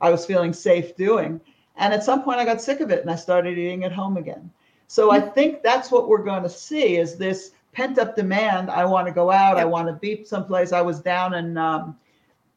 [0.00, 1.40] I was feeling safe doing.
[1.76, 4.16] And at some point I got sick of it and I started eating at home
[4.18, 4.50] again.
[4.86, 8.70] So I think that's what we're going to see is this pent up demand.
[8.70, 9.56] I want to go out.
[9.56, 9.62] Yep.
[9.62, 10.72] I want to be someplace.
[10.72, 11.96] I was down in um,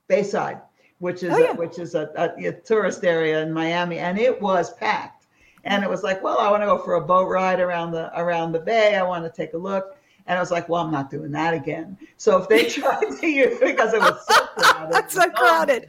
[0.07, 0.59] Bayside,
[0.99, 1.51] which is oh, yeah.
[1.51, 5.27] a, which is a, a, a tourist area in Miami, and it was packed.
[5.63, 8.11] And it was like, well, I want to go for a boat ride around the
[8.19, 8.95] around the bay.
[8.95, 9.95] I want to take a look.
[10.25, 11.97] And I was like, well, I'm not doing that again.
[12.17, 15.87] So if they tried to use because it was so crowded, so crowded,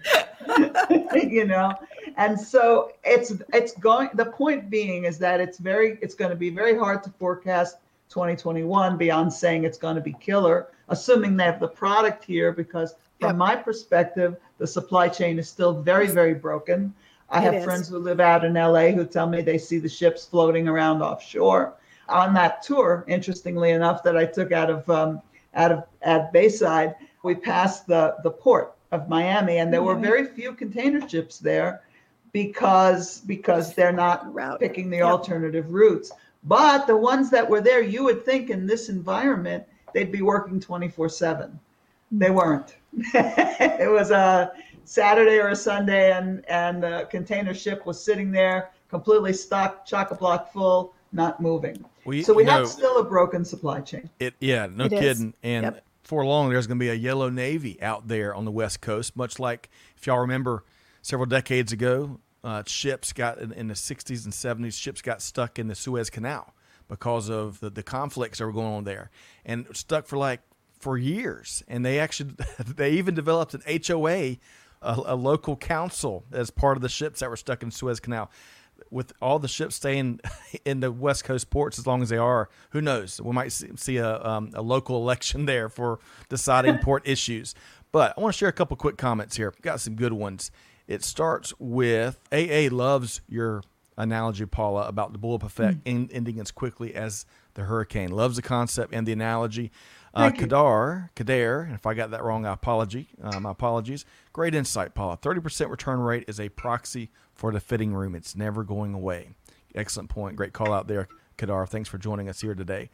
[1.31, 1.73] you know.
[2.17, 4.11] And so it's it's going.
[4.15, 7.77] The point being is that it's very it's going to be very hard to forecast
[8.09, 12.53] 2021 beyond saying it's going to be killer, assuming they have the product here.
[12.53, 13.37] Because from yep.
[13.37, 16.93] my perspective, the supply chain is still very very broken.
[17.31, 17.65] I it have is.
[17.65, 21.03] friends who live out in LA who tell me they see the ships floating around
[21.03, 21.75] offshore
[22.09, 25.23] on that tour, interestingly enough, that I took out of um,
[25.55, 30.05] out of at Bayside, we passed the the port of Miami, and there were mm-hmm.
[30.05, 31.83] very few container ships there
[32.33, 34.61] because because they're not Route.
[34.61, 35.07] picking the yep.
[35.07, 36.13] alternative routes.
[36.45, 39.65] But the ones that were there, you would think in this environment
[39.95, 41.59] they'd be working 24 seven.
[42.13, 42.35] They mm.
[42.35, 42.77] weren't.
[42.93, 44.53] it was a
[44.85, 50.13] Saturday or a Sunday, and and the container ship was sitting there completely stocked, chock
[50.13, 51.85] a block full, not moving.
[52.05, 54.11] We, so we have still a broken supply chain.
[54.19, 55.29] It yeah, no it kidding.
[55.29, 55.35] Is.
[55.43, 55.85] And yep.
[56.03, 59.17] for long, there's going to be a yellow navy out there on the west coast,
[59.17, 60.65] much like if y'all remember
[61.01, 65.59] several decades ago, uh, ships got in, in, the 60s and 70s, ships got stuck
[65.59, 66.53] in the Suez Canal
[66.89, 69.11] because of the, the conflicts that were going on there,
[69.47, 70.41] and stuck for like
[70.79, 71.63] for years.
[71.69, 74.37] And they actually they even developed an HOA,
[74.83, 78.31] a, a local council, as part of the ships that were stuck in Suez Canal
[78.95, 80.21] with all the ships staying
[80.65, 83.21] in the West Coast ports as long as they are, who knows?
[83.21, 87.55] We might see a, um, a local election there for deciding port issues.
[87.91, 89.53] But I want to share a couple quick comments here.
[89.63, 90.51] Got some good ones.
[90.87, 93.63] It starts with AA loves your
[93.97, 96.09] analogy, Paula, about the bullwhip effect mm.
[96.13, 98.11] ending as quickly as the hurricane.
[98.11, 99.73] Loves the concept and the analogy.
[100.15, 103.09] Uh, Kadar, Kader, if I got that wrong, I apology.
[103.23, 104.05] Uh, my apologies.
[104.33, 105.17] Great insight, Paula.
[105.17, 108.15] 30% return rate is a proxy for the fitting room.
[108.15, 109.31] It's never going away.
[109.75, 110.37] Excellent point.
[110.37, 111.69] Great call out there, Kadar.
[111.69, 112.91] Thanks for joining us here today.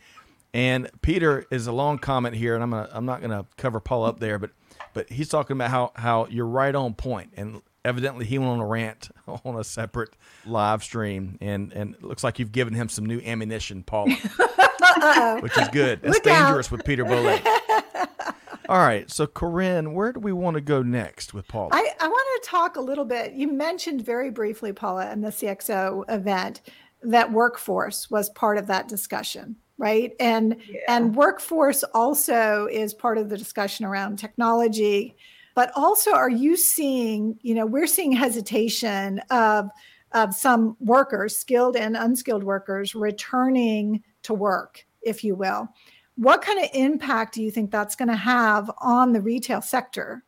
[0.52, 3.80] And Peter is a long comment here, and I'm gonna, I'm not going to cover
[3.80, 4.50] Paul up there, but
[4.94, 8.61] but he's talking about how how you're right on point, and evidently he went on
[8.61, 9.11] a rant
[9.44, 10.11] on a separate
[10.44, 13.85] live stream, and and it looks like you've given him some new ammunition,
[14.98, 16.00] Paula, which is good.
[16.03, 16.72] It's dangerous out.
[16.72, 17.38] with Peter Bolle.
[18.68, 21.70] All right, so Karin, where do we want to go next with Paula?
[21.72, 23.33] I, I want to talk a little bit.
[23.33, 26.61] You mentioned very briefly, Paula, in the CXO event,
[27.03, 30.81] that workforce was part of that discussion right and Yeah.
[30.88, 35.16] and workforce also is part of the discussion around technology
[35.55, 39.70] but also are you seeing you know we're seeing hesitation of
[40.12, 45.68] of some workers skilled and unskilled workers returning to work if you will
[46.16, 50.24] what kind of impact do you think that's going to have on the retail sector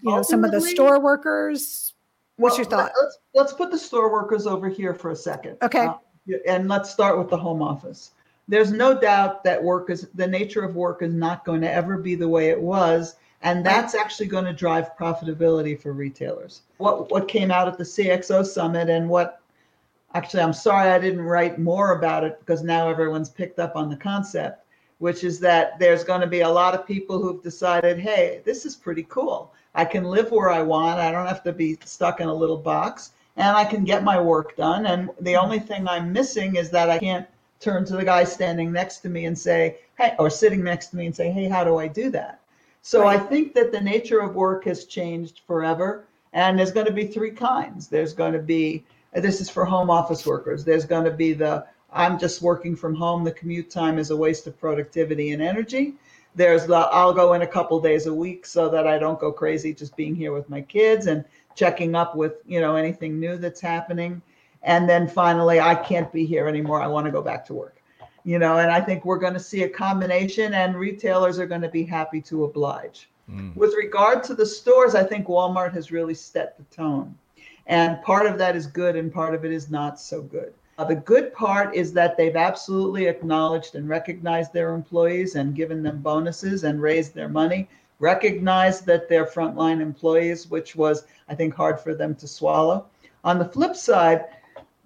[0.00, 1.94] you know some of the store workers
[2.36, 5.56] what's your Well, thought Let's, let's put the store workers over here for a second.
[5.62, 5.86] Okay.
[5.86, 5.94] Uh,
[6.46, 8.12] and let's start with the home office.
[8.48, 11.96] There's no doubt that work is the nature of work is not going to ever
[11.96, 13.16] be the way it was.
[13.42, 16.62] And that's actually going to drive profitability for retailers.
[16.78, 19.40] What what came out at the CXO summit and what
[20.14, 23.90] actually I'm sorry I didn't write more about it because now everyone's picked up on
[23.90, 24.64] the concept,
[24.98, 28.64] which is that there's going to be a lot of people who've decided, hey, this
[28.64, 29.52] is pretty cool.
[29.74, 31.00] I can live where I want.
[31.00, 34.20] I don't have to be stuck in a little box and I can get my
[34.20, 34.86] work done.
[34.86, 37.26] And the only thing I'm missing is that I can't
[37.58, 40.96] turn to the guy standing next to me and say, hey, or sitting next to
[40.96, 42.40] me and say, hey, how do I do that?
[42.82, 46.04] So I think that the nature of work has changed forever.
[46.34, 47.88] And there's going to be three kinds.
[47.88, 48.84] There's going to be,
[49.22, 52.94] this is for home office workers, there's going to be the, I'm just working from
[52.94, 55.94] home, the commute time is a waste of productivity and energy.
[56.34, 59.30] There's the, I'll go in a couple days a week so that I don't go
[59.30, 61.24] crazy just being here with my kids and
[61.54, 64.20] checking up with, you know, anything new that's happening.
[64.64, 66.82] And then finally, I can't be here anymore.
[66.82, 67.76] I want to go back to work.
[68.24, 71.60] You know, and I think we're going to see a combination, and retailers are going
[71.60, 73.10] to be happy to oblige.
[73.30, 73.54] Mm.
[73.54, 77.14] With regard to the stores, I think Walmart has really set the tone.
[77.66, 80.52] And part of that is good, and part of it is not so good.
[80.76, 85.82] Uh, the good part is that they've absolutely acknowledged and recognized their employees and given
[85.82, 87.68] them bonuses and raised their money,
[88.00, 92.86] recognized that they're frontline employees, which was, I think, hard for them to swallow.
[93.22, 94.24] On the flip side,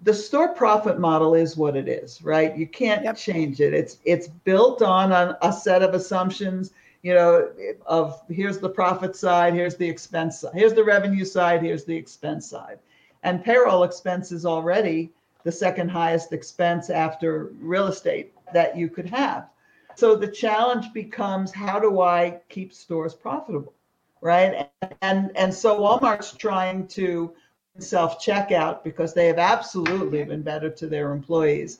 [0.03, 2.55] the store profit model is what it is, right?
[2.55, 3.17] You can't Yep.
[3.17, 3.73] change it.
[3.73, 7.49] It's it's built on a, a set of assumptions, you know,
[7.85, 12.47] of here's the profit side, here's the expense here's the revenue side, here's the expense
[12.47, 12.79] side.
[13.23, 15.11] And payroll expense is already
[15.43, 19.49] the second highest expense after real estate that you could have.
[19.95, 23.73] So the challenge becomes how do I keep stores profitable,
[24.21, 24.67] right?
[24.81, 27.33] And and, and so Walmart's trying to
[27.77, 31.79] self checkout because they have absolutely been better to their employees.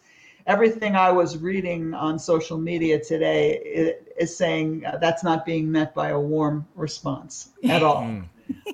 [0.50, 3.54] Everything I was reading on social media today
[4.20, 8.04] is saying uh, that's not being met by a warm response at all.
[8.10, 8.28] Mm.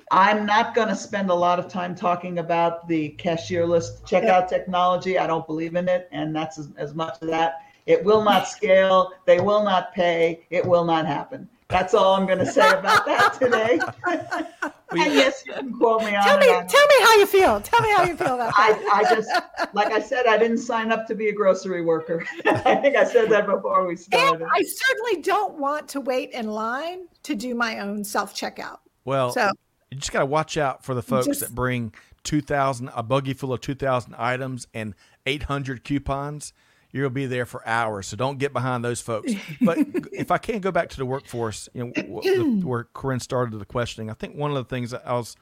[0.09, 5.19] I'm not going to spend a lot of time talking about the cashierless checkout technology.
[5.19, 7.55] I don't believe in it, and that's as, as much of that.
[7.85, 9.11] It will not scale.
[9.25, 10.45] They will not pay.
[10.49, 11.49] It will not happen.
[11.67, 13.79] That's all I'm going to say about that today.
[14.05, 14.47] and
[15.13, 16.41] yes, you can quote me on tell it.
[16.41, 18.99] me on- tell me how you feel tell me how you feel about that I,
[19.01, 19.29] I just,
[19.73, 22.23] like I said, I didn't sign up to be a grocery worker.
[22.45, 24.41] I think I said that before we started.
[24.43, 24.51] And.
[24.53, 28.77] I certainly don't want to wait in line to do my own self checkout.
[29.03, 29.51] Well, So
[29.91, 33.33] you just got to watch out for the folks Just- that bring 2,000, a buggy
[33.33, 34.93] full of 2,000 items and
[35.25, 36.53] 800 coupons.
[36.95, 38.07] To be there for hours.
[38.07, 39.33] So don't get behind those folks.
[39.59, 39.77] But
[40.13, 44.09] if I can go back to the workforce, you know, where Karin started the questioning,
[44.09, 45.35] I think one of the things that I was,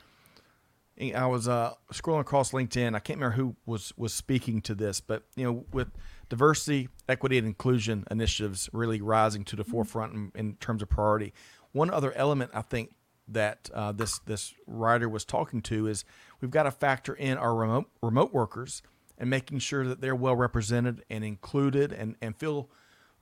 [0.99, 2.95] I was uh, scrolling across LinkedIn.
[2.95, 5.89] I can't remember who was was speaking to this, but you know, with
[6.27, 11.33] diversity, equity, and inclusion initiatives really rising to the forefront in, in terms of priority.
[11.71, 12.95] One other element I think
[13.27, 16.03] that uh, this this writer was talking to is
[16.41, 18.81] we've got to factor in our remote remote workers
[19.17, 22.69] and making sure that they're well represented and included and, and feel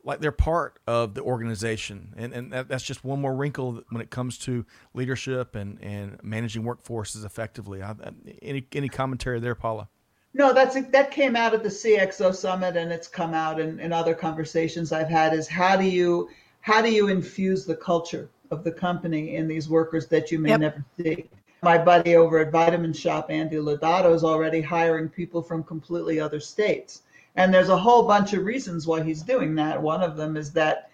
[0.04, 2.13] like they're part of the organization.
[2.17, 6.17] And, and that, that's just one more wrinkle when it comes to leadership and, and
[6.23, 7.84] managing workforces effectively.
[7.84, 7.93] I,
[8.41, 9.89] any, any commentary there, Paula?
[10.34, 13.91] No, that's that came out at the CXO summit, and it's come out in, in
[13.91, 15.34] other conversations I've had.
[15.34, 16.30] Is how do you
[16.62, 20.49] how do you infuse the culture of the company in these workers that you may
[20.49, 20.60] Yep.
[20.62, 21.30] never see?
[21.63, 26.39] My buddy over at Vitamin Shoppe, Andy Lodato, is already hiring people from completely other
[26.39, 27.04] states,
[27.36, 29.80] and there's a whole bunch of reasons why he's doing that.
[29.80, 30.89] One of them is that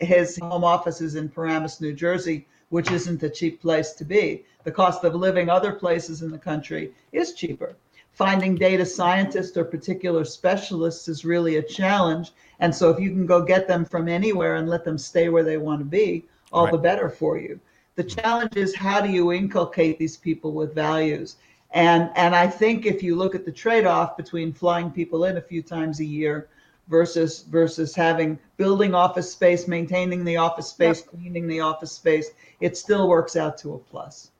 [0.00, 4.46] his home office is in Paramus, New Jersey, which isn't a cheap place to be.
[4.64, 7.76] The cost of living other places in the country is cheaper.
[8.12, 12.32] Finding data scientists or particular specialists is really a challenge.
[12.60, 15.44] And so if you can go get them from anywhere and let them stay where
[15.44, 17.60] they want to be, all the better for you.
[17.94, 21.36] The challenge is how do you inculcate these people with values?
[21.72, 25.42] And and I think if you look at the trade-off between flying people in a
[25.42, 26.48] few times a year
[26.88, 32.30] versus versus having building office space, maintaining the office space, cleaning the office space,
[32.60, 34.31] it still works out to a plus.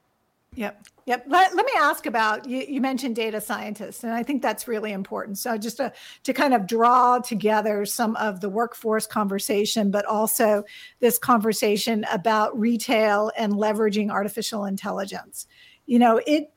[0.54, 0.86] Yep.
[1.06, 1.24] Yep.
[1.28, 4.92] Let, let me ask about you, you mentioned data scientists, and I think that's really
[4.92, 5.38] important.
[5.38, 5.92] So, just to,
[6.24, 10.62] to kind of draw together some of the workforce conversation, but also
[11.00, 15.46] this conversation about retail and leveraging artificial intelligence.
[15.86, 16.52] You know, it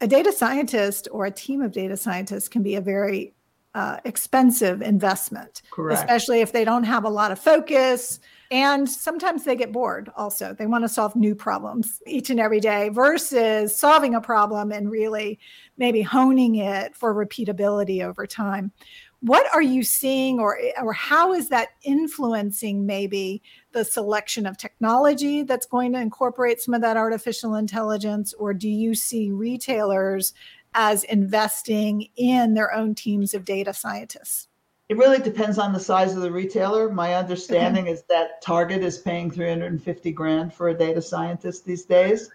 [0.00, 3.34] a data scientist or a team of data scientists can be a very
[3.74, 6.00] uh, expensive investment, Correct.
[6.00, 8.20] especially if they don't have a lot of focus.
[8.50, 10.54] And sometimes they get bored also.
[10.54, 14.90] They want to solve new problems each and every day versus solving a problem and
[14.90, 15.38] really
[15.76, 18.72] maybe honing it for repeatability over time.
[19.20, 23.42] What are you seeing, or, or how is that influencing maybe
[23.72, 28.32] the selection of technology that's going to incorporate some of that artificial intelligence?
[28.34, 30.32] Or do you see retailers
[30.72, 34.47] as investing in their own teams of data scientists?
[34.88, 36.90] It really depends on the size of the retailer.
[36.90, 37.92] My understanding okay.
[37.92, 42.30] is that Target is paying 350 grand for a data scientist these days.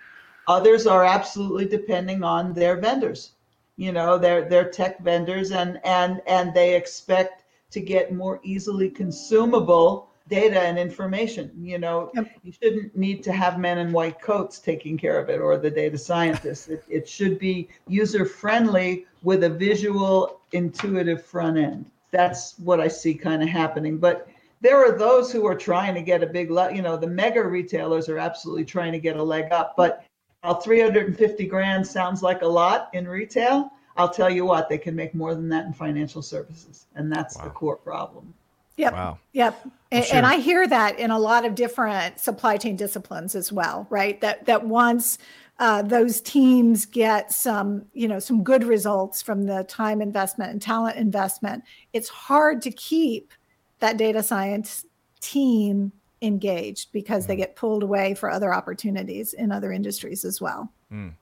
[0.47, 3.32] Others are absolutely depending on their vendors.
[3.76, 8.88] You know, their their tech vendors and and and they expect to get more easily
[8.88, 11.51] consumable data and information.
[11.60, 12.30] You know, yep.
[12.43, 15.72] you shouldn't need to have men in white coats taking care of it or the
[15.72, 16.68] data scientists.
[16.68, 22.88] it, it should be user friendly with a visual, intuitive front end that's what I
[22.88, 23.97] see kind of happening.
[23.97, 24.30] But
[24.61, 28.07] there are those who are trying to get a big, you know, the mega retailers
[28.07, 29.74] are absolutely trying to get a leg up.
[29.76, 30.05] But
[30.41, 34.95] while 350 grand sounds like a lot in retail, I'll tell you what, they can
[34.95, 36.86] make more than that in financial services.
[36.95, 37.43] And that's wow.
[37.43, 38.34] the core problem.
[38.78, 38.93] Yep.
[38.93, 39.20] Wow.
[39.34, 39.68] Yep.
[39.91, 40.18] And, sure.
[40.18, 44.20] and, I hear that in a lot of different supply chain disciplines as well, right?
[44.22, 45.20] That that once
[45.60, 50.62] uh, those teams get some, you know, some good results from the time investment and
[50.62, 53.34] talent investment, it's hard to keep
[53.80, 54.86] that data science
[55.20, 55.91] team
[56.22, 57.28] engaged because mm.
[57.28, 60.72] they get pulled away for other opportunities in other industries as well.
[60.91, 61.14] Mm.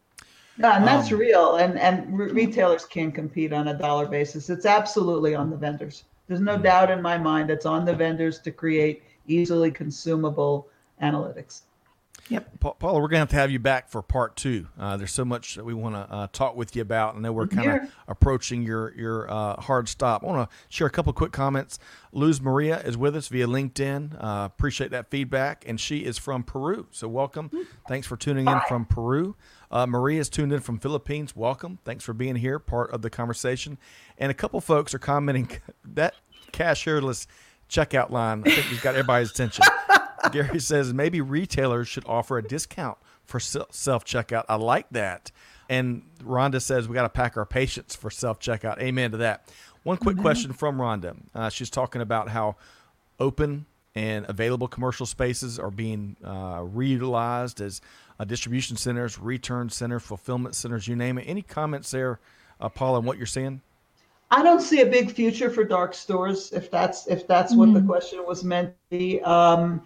[0.57, 1.55] Yeah, and that's um, real.
[1.57, 4.49] And and re- retailers can't compete on a dollar basis.
[4.49, 6.03] It's absolutely on the vendors.
[6.27, 6.63] There's no mm.
[6.63, 10.67] doubt in my mind it's on the vendors to create easily consumable
[11.01, 11.63] analytics.
[12.31, 12.61] Yep.
[12.61, 14.67] Pa- Paula, we're going to have to have you back for part two.
[14.79, 17.15] Uh, there's so much that we want to uh, talk with you about.
[17.15, 20.23] I know we're kind of approaching your your uh, hard stop.
[20.23, 21.77] I want to share a couple quick comments.
[22.13, 24.15] Luz Maria is with us via LinkedIn.
[24.17, 26.87] Uh, appreciate that feedback, and she is from Peru.
[26.91, 27.49] So welcome.
[27.49, 27.67] Mm.
[27.89, 29.35] Thanks for tuning in from Peru.
[29.69, 31.35] Uh, Maria is tuned in from Philippines.
[31.35, 31.79] Welcome.
[31.83, 33.77] Thanks for being here, part of the conversation.
[34.17, 35.49] And a couple folks are commenting
[35.83, 36.15] that
[36.53, 37.27] cashierless
[37.69, 38.43] checkout line.
[38.45, 39.65] I think we've got everybody's attention.
[40.31, 44.45] Gary says maybe retailers should offer a discount for self checkout.
[44.49, 45.31] I like that.
[45.69, 48.79] And Rhonda says we got to pack our patience for self checkout.
[48.79, 49.49] Amen to that.
[49.83, 50.23] One quick mm-hmm.
[50.23, 51.15] question from Rhonda.
[51.33, 52.57] Uh, she's talking about how
[53.19, 53.65] open
[53.95, 57.81] and available commercial spaces are being uh, reutilized as
[58.19, 61.23] uh, distribution centers, return centers, fulfillment centers, you name it.
[61.23, 62.19] Any comments there,
[62.59, 63.61] uh, Paul, on what you're seeing?
[64.29, 67.59] I don't see a big future for dark stores if that's if that's mm-hmm.
[67.59, 67.89] what the mm-hmm.
[67.89, 69.21] question was meant to be.
[69.21, 69.81] Um,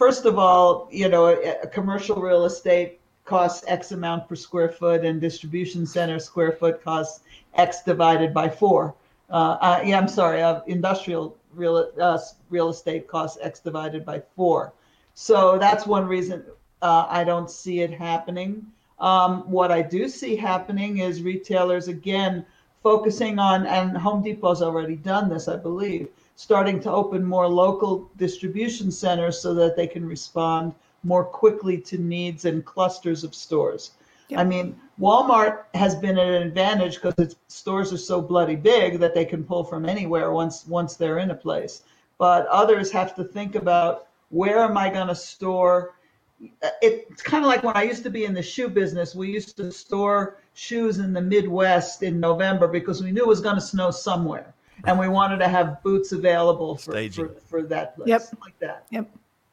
[0.00, 4.70] first of all, you know, a, a commercial real estate costs X amount per square
[4.70, 7.20] foot, and distribution center square foot costs
[7.54, 8.94] X divided by four.
[9.28, 14.72] Uh, yeah, I'm sorry, uh, industrial real uh, real estate costs X divided by four.
[15.14, 16.44] So that's one reason
[16.80, 18.66] uh, I don't see it happening.
[18.98, 22.46] Um, what I do see happening is retailers again
[22.82, 26.08] focusing on, and Home Depot's already done this, I believe,
[26.40, 31.98] starting to open more local distribution centers so that they can respond more quickly to
[31.98, 33.90] needs and clusters of stores.
[34.34, 39.00] I mean, Walmart has been at an advantage because its stores are so bloody big
[39.00, 41.82] that they can pull from anywhere once once they're in a place.
[42.16, 45.92] But others have to think about where am I going to store
[46.80, 49.14] it's kind of like when I used to be in the shoe business.
[49.14, 53.42] We used to store shoes in the Midwest in November because we knew it was
[53.42, 54.54] going to snow somewhere
[54.84, 58.22] and we wanted to have boots available for, for, for, that place, yep.
[58.42, 58.86] like that.
[58.90, 59.10] Yep.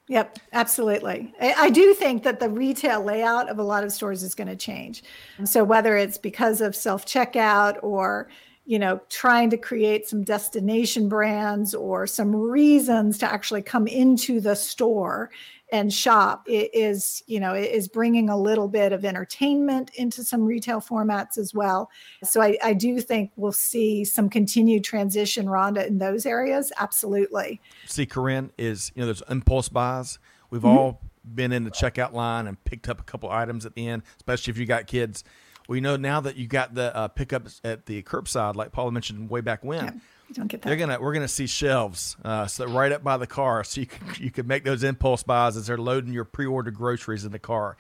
[0.09, 1.33] Yep, absolutely.
[1.41, 4.47] I, I, do think that the retail layout of a lot of stores is going
[4.47, 5.03] to change.
[5.43, 8.29] So whether it's because of self checkout or
[8.67, 14.39] you know trying to create some destination brands or some reasons to actually come into
[14.39, 15.31] the store
[15.71, 16.43] and shop.
[16.47, 21.53] Is you know is bringing a little bit of entertainment into some retail formats as
[21.53, 21.89] well.
[22.23, 26.71] So I, I do think we'll see some continued transition rhonda in those areas.
[26.77, 27.61] Absolutely.
[27.85, 30.19] See karin is you know there's impulse buys.
[30.49, 30.77] We've mm-hmm.
[30.77, 31.01] all
[31.35, 34.49] been in the checkout line and picked up a couple items at the end especially
[34.49, 35.25] if you got kids
[35.67, 39.29] we know now that you got the uh, pickups at the curbside like paula mentioned
[39.29, 39.91] way back when yeah
[40.33, 40.67] don't get that.
[40.67, 43.87] They're gonna we're gonna see shelves, uh, so right up by the car, so you
[43.87, 47.39] can you can make those impulse buys as they're loading your pre-ordered groceries in the
[47.39, 47.77] car.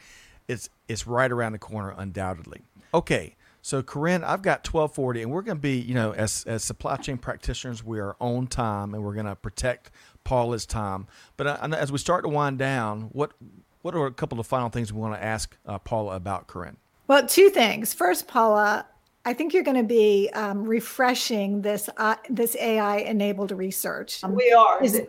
[0.47, 2.61] it's it's right around the corner, undoubtedly.
[2.93, 6.45] Okay, so Karin, I've got twelve forty, and we're going to be, you know, as
[6.47, 9.91] as supply chain practitioners, we are on time, and we're going to protect
[10.23, 11.07] Paula's time.
[11.35, 13.33] But uh, as we start to wind down, what
[13.81, 16.77] what are a couple of final things we want to ask uh, Paula about Karin?
[17.07, 17.93] Well, two things.
[17.93, 18.85] First, Paula,
[19.25, 24.21] I think you're going to be um, refreshing this uh, this AI enabled research.
[24.23, 24.83] We are.
[24.83, 25.01] Is,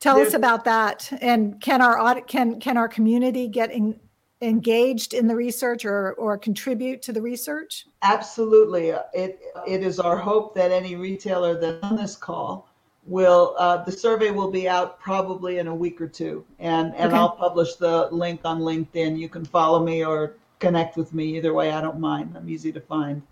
[0.00, 3.98] tell There's, us about that, and can our audit can can our community get in,
[4.42, 7.86] engaged in the research or or contribute to the research?
[8.02, 8.90] Absolutely.
[9.14, 12.68] It it is our hope that any retailer that's on this call
[13.06, 17.12] will uh, the survey will be out probably in a week or two, and and
[17.12, 17.16] okay.
[17.16, 19.18] I'll publish the link on LinkedIn.
[19.18, 21.72] You can follow me or connect with me either way.
[21.72, 22.36] I don't mind.
[22.36, 23.22] I'm easy to find,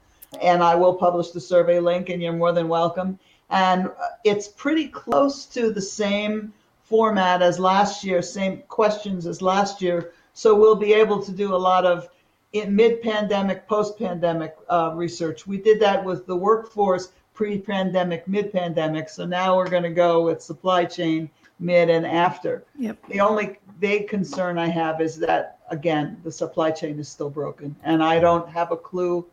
[0.42, 3.18] and I will publish the survey link, and you're more than welcome.
[3.50, 3.90] And
[4.24, 6.52] it's pretty close to the same
[6.82, 10.12] format as last year, same questions as last year.
[10.32, 12.08] So we'll be able to do a lot of
[12.54, 15.46] mid-pandemic, post-pandemic uh, research.
[15.46, 19.08] We did that with the workforce pre-pandemic, mid-pandemic.
[19.08, 22.64] So now we're going to go with supply chain mid and after.
[22.78, 23.06] Yep.
[23.08, 27.74] The only big concern I have is that again, the supply chain is still broken,
[27.82, 29.26] and I don't have a clue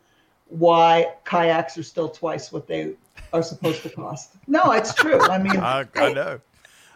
[0.48, 2.92] why kayaks are still twice what they
[3.32, 4.36] are supposed to cost.
[4.46, 5.20] No, it's true.
[5.20, 6.40] I mean, I, I know.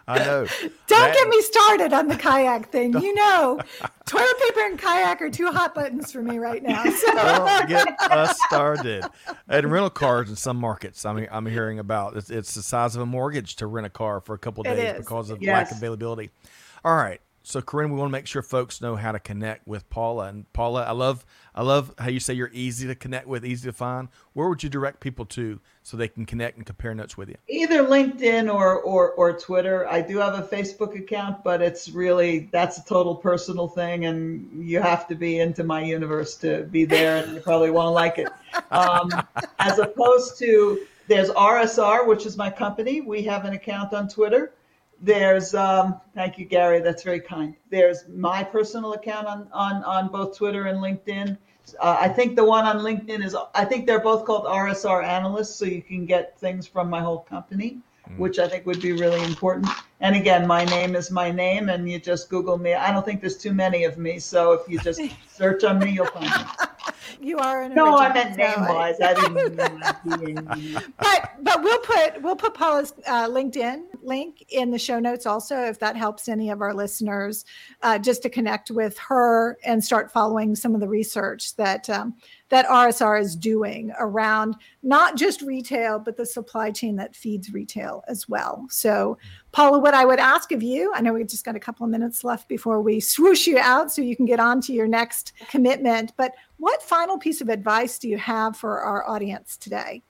[0.09, 0.46] I know.
[0.86, 2.92] Don't that, get me started on the kayak thing.
[2.94, 3.61] You know,
[4.07, 6.84] toilet paper and kayak are two hot buttons for me right now.
[6.84, 7.14] So.
[7.14, 9.05] Don't get us started.
[9.48, 12.96] And rental cars in some markets, I mean, I'm hearing about it's, it's the size
[12.96, 15.55] of a mortgage to rent a car for a couple of days because of yes.
[15.55, 16.30] lack of availability.
[16.84, 17.20] All right.
[17.42, 20.28] So Karin, we want to make sure folks know how to connect with Paula.
[20.28, 21.24] And Paula, I love
[21.61, 24.09] I love how you say you're easy to connect with, easy to find.
[24.33, 27.35] Where would you direct people to so they can connect and compare notes with you?
[27.49, 29.87] Either LinkedIn or or or Twitter.
[29.87, 34.67] I do have a Facebook account, but it's really that's a total personal thing, and
[34.67, 38.17] you have to be into my universe to be there, and you probably won't like
[38.17, 38.29] it.
[38.71, 39.11] Um,
[39.59, 43.03] as opposed to there's RSR, which is my company.
[43.03, 44.55] We have an account on Twitter
[45.03, 46.81] there's um, thank you, Gary.
[46.81, 47.55] That's very kind.
[47.71, 51.39] There's my personal account on on on both Twitter and LinkedIn.
[51.79, 55.55] Uh, I think the one on LinkedIn is I think they're both called RSR analysts,
[55.55, 58.18] so you can get things from my whole company, mm.
[58.18, 59.68] which I think would be really important.
[60.01, 62.75] And again, my name is my name, and you just Google me.
[62.75, 65.93] I don't think there's too many of me, so if you just search on me,
[65.93, 66.66] you'll find me
[67.21, 67.97] you are an no.
[67.97, 68.97] I meant name wise.
[69.01, 69.57] I didn't.
[70.99, 75.57] but but we'll put we'll put Paula's uh, LinkedIn link in the show notes also
[75.65, 77.45] if that helps any of our listeners
[77.83, 82.15] uh, just to connect with her and start following some of the research that um,
[82.51, 88.03] that RSR is doing around not just retail, but the supply chain that feeds retail
[88.09, 88.66] as well.
[88.70, 89.18] So,
[89.53, 91.90] Paula, what I would ask of you, I know we just got a couple of
[91.90, 95.32] minutes left before we swoosh you out so you can get on to your next
[95.48, 100.03] commitment, but what final piece of advice do you have for our audience today?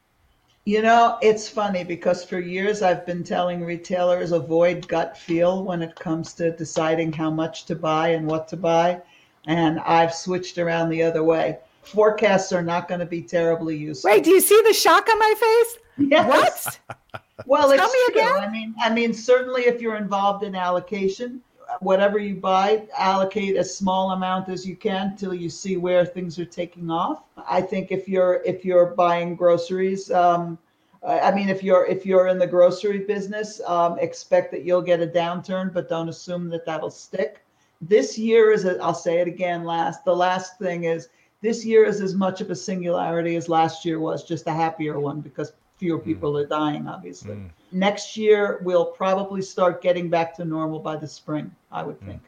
[0.65, 5.83] You know, it's funny because for years I've been telling retailers avoid gut feel when
[5.83, 9.01] it comes to deciding how much to buy and what to buy.
[9.47, 14.11] And I've switched around the other way forecasts are not going to be terribly useful.
[14.11, 16.09] Wait, do you see the shock on my face?
[16.09, 16.27] Yes.
[16.29, 17.21] What?
[17.47, 18.23] well, Tell it's me true.
[18.23, 18.37] again.
[18.39, 21.41] I mean, I mean, certainly if you're involved in allocation,
[21.81, 26.39] whatever you buy, allocate a small amount as you can till you see where things
[26.39, 27.23] are taking off.
[27.49, 30.59] I think if you're if you're buying groceries, um,
[31.07, 35.01] I mean, if you're if you're in the grocery business, um, expect that you'll get
[35.01, 37.45] a downturn, but don't assume that that'll stick.
[37.81, 39.65] This year is, a, I'll say it again.
[39.65, 41.09] Last, the last thing is
[41.43, 45.01] this year is as much of a singularity as last year was, just a happier
[45.01, 46.05] one because fewer mm.
[46.05, 47.37] people are dying, obviously.
[47.37, 47.51] Mm.
[47.73, 52.07] Next year, we'll probably start getting back to normal by the spring, I would mm.
[52.07, 52.23] think.
[52.23, 52.27] Mm.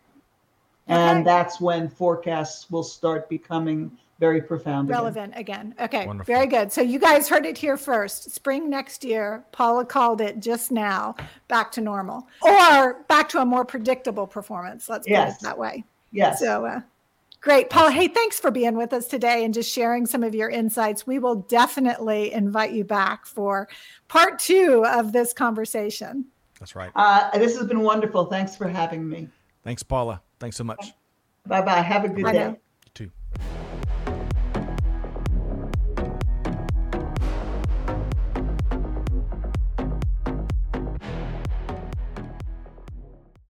[0.89, 1.25] And okay.
[1.25, 4.89] that's when forecasts will start becoming very profound.
[4.89, 5.75] Relevant again.
[5.77, 5.85] again.
[5.85, 6.33] Okay, Wonderful.
[6.33, 6.73] very good.
[6.73, 8.31] So you guys heard it here first.
[8.31, 11.17] Spring next year, Paula called it just now,
[11.49, 14.89] back to normal or back to a more predictable performance.
[14.89, 15.39] Let's yes.
[15.39, 15.85] put it that way.
[16.13, 16.39] Yes.
[16.39, 16.81] So, uh,
[17.43, 17.71] Great.
[17.71, 21.09] Paul, hey, thanks for being with us today and just sharing some of your insights.
[21.09, 23.69] We will definitely invite you back for
[24.07, 26.27] part two of this conversation.
[26.61, 26.93] That's right.
[26.95, 28.27] Uh, this has been wonderful.
[28.27, 29.29] Thanks for having me.
[29.65, 30.23] Thanks, Paula.
[30.39, 30.93] Thanks so much.
[31.45, 31.81] Bye bye.
[31.81, 32.39] Have a good Bye day.
[32.39, 32.57] Now.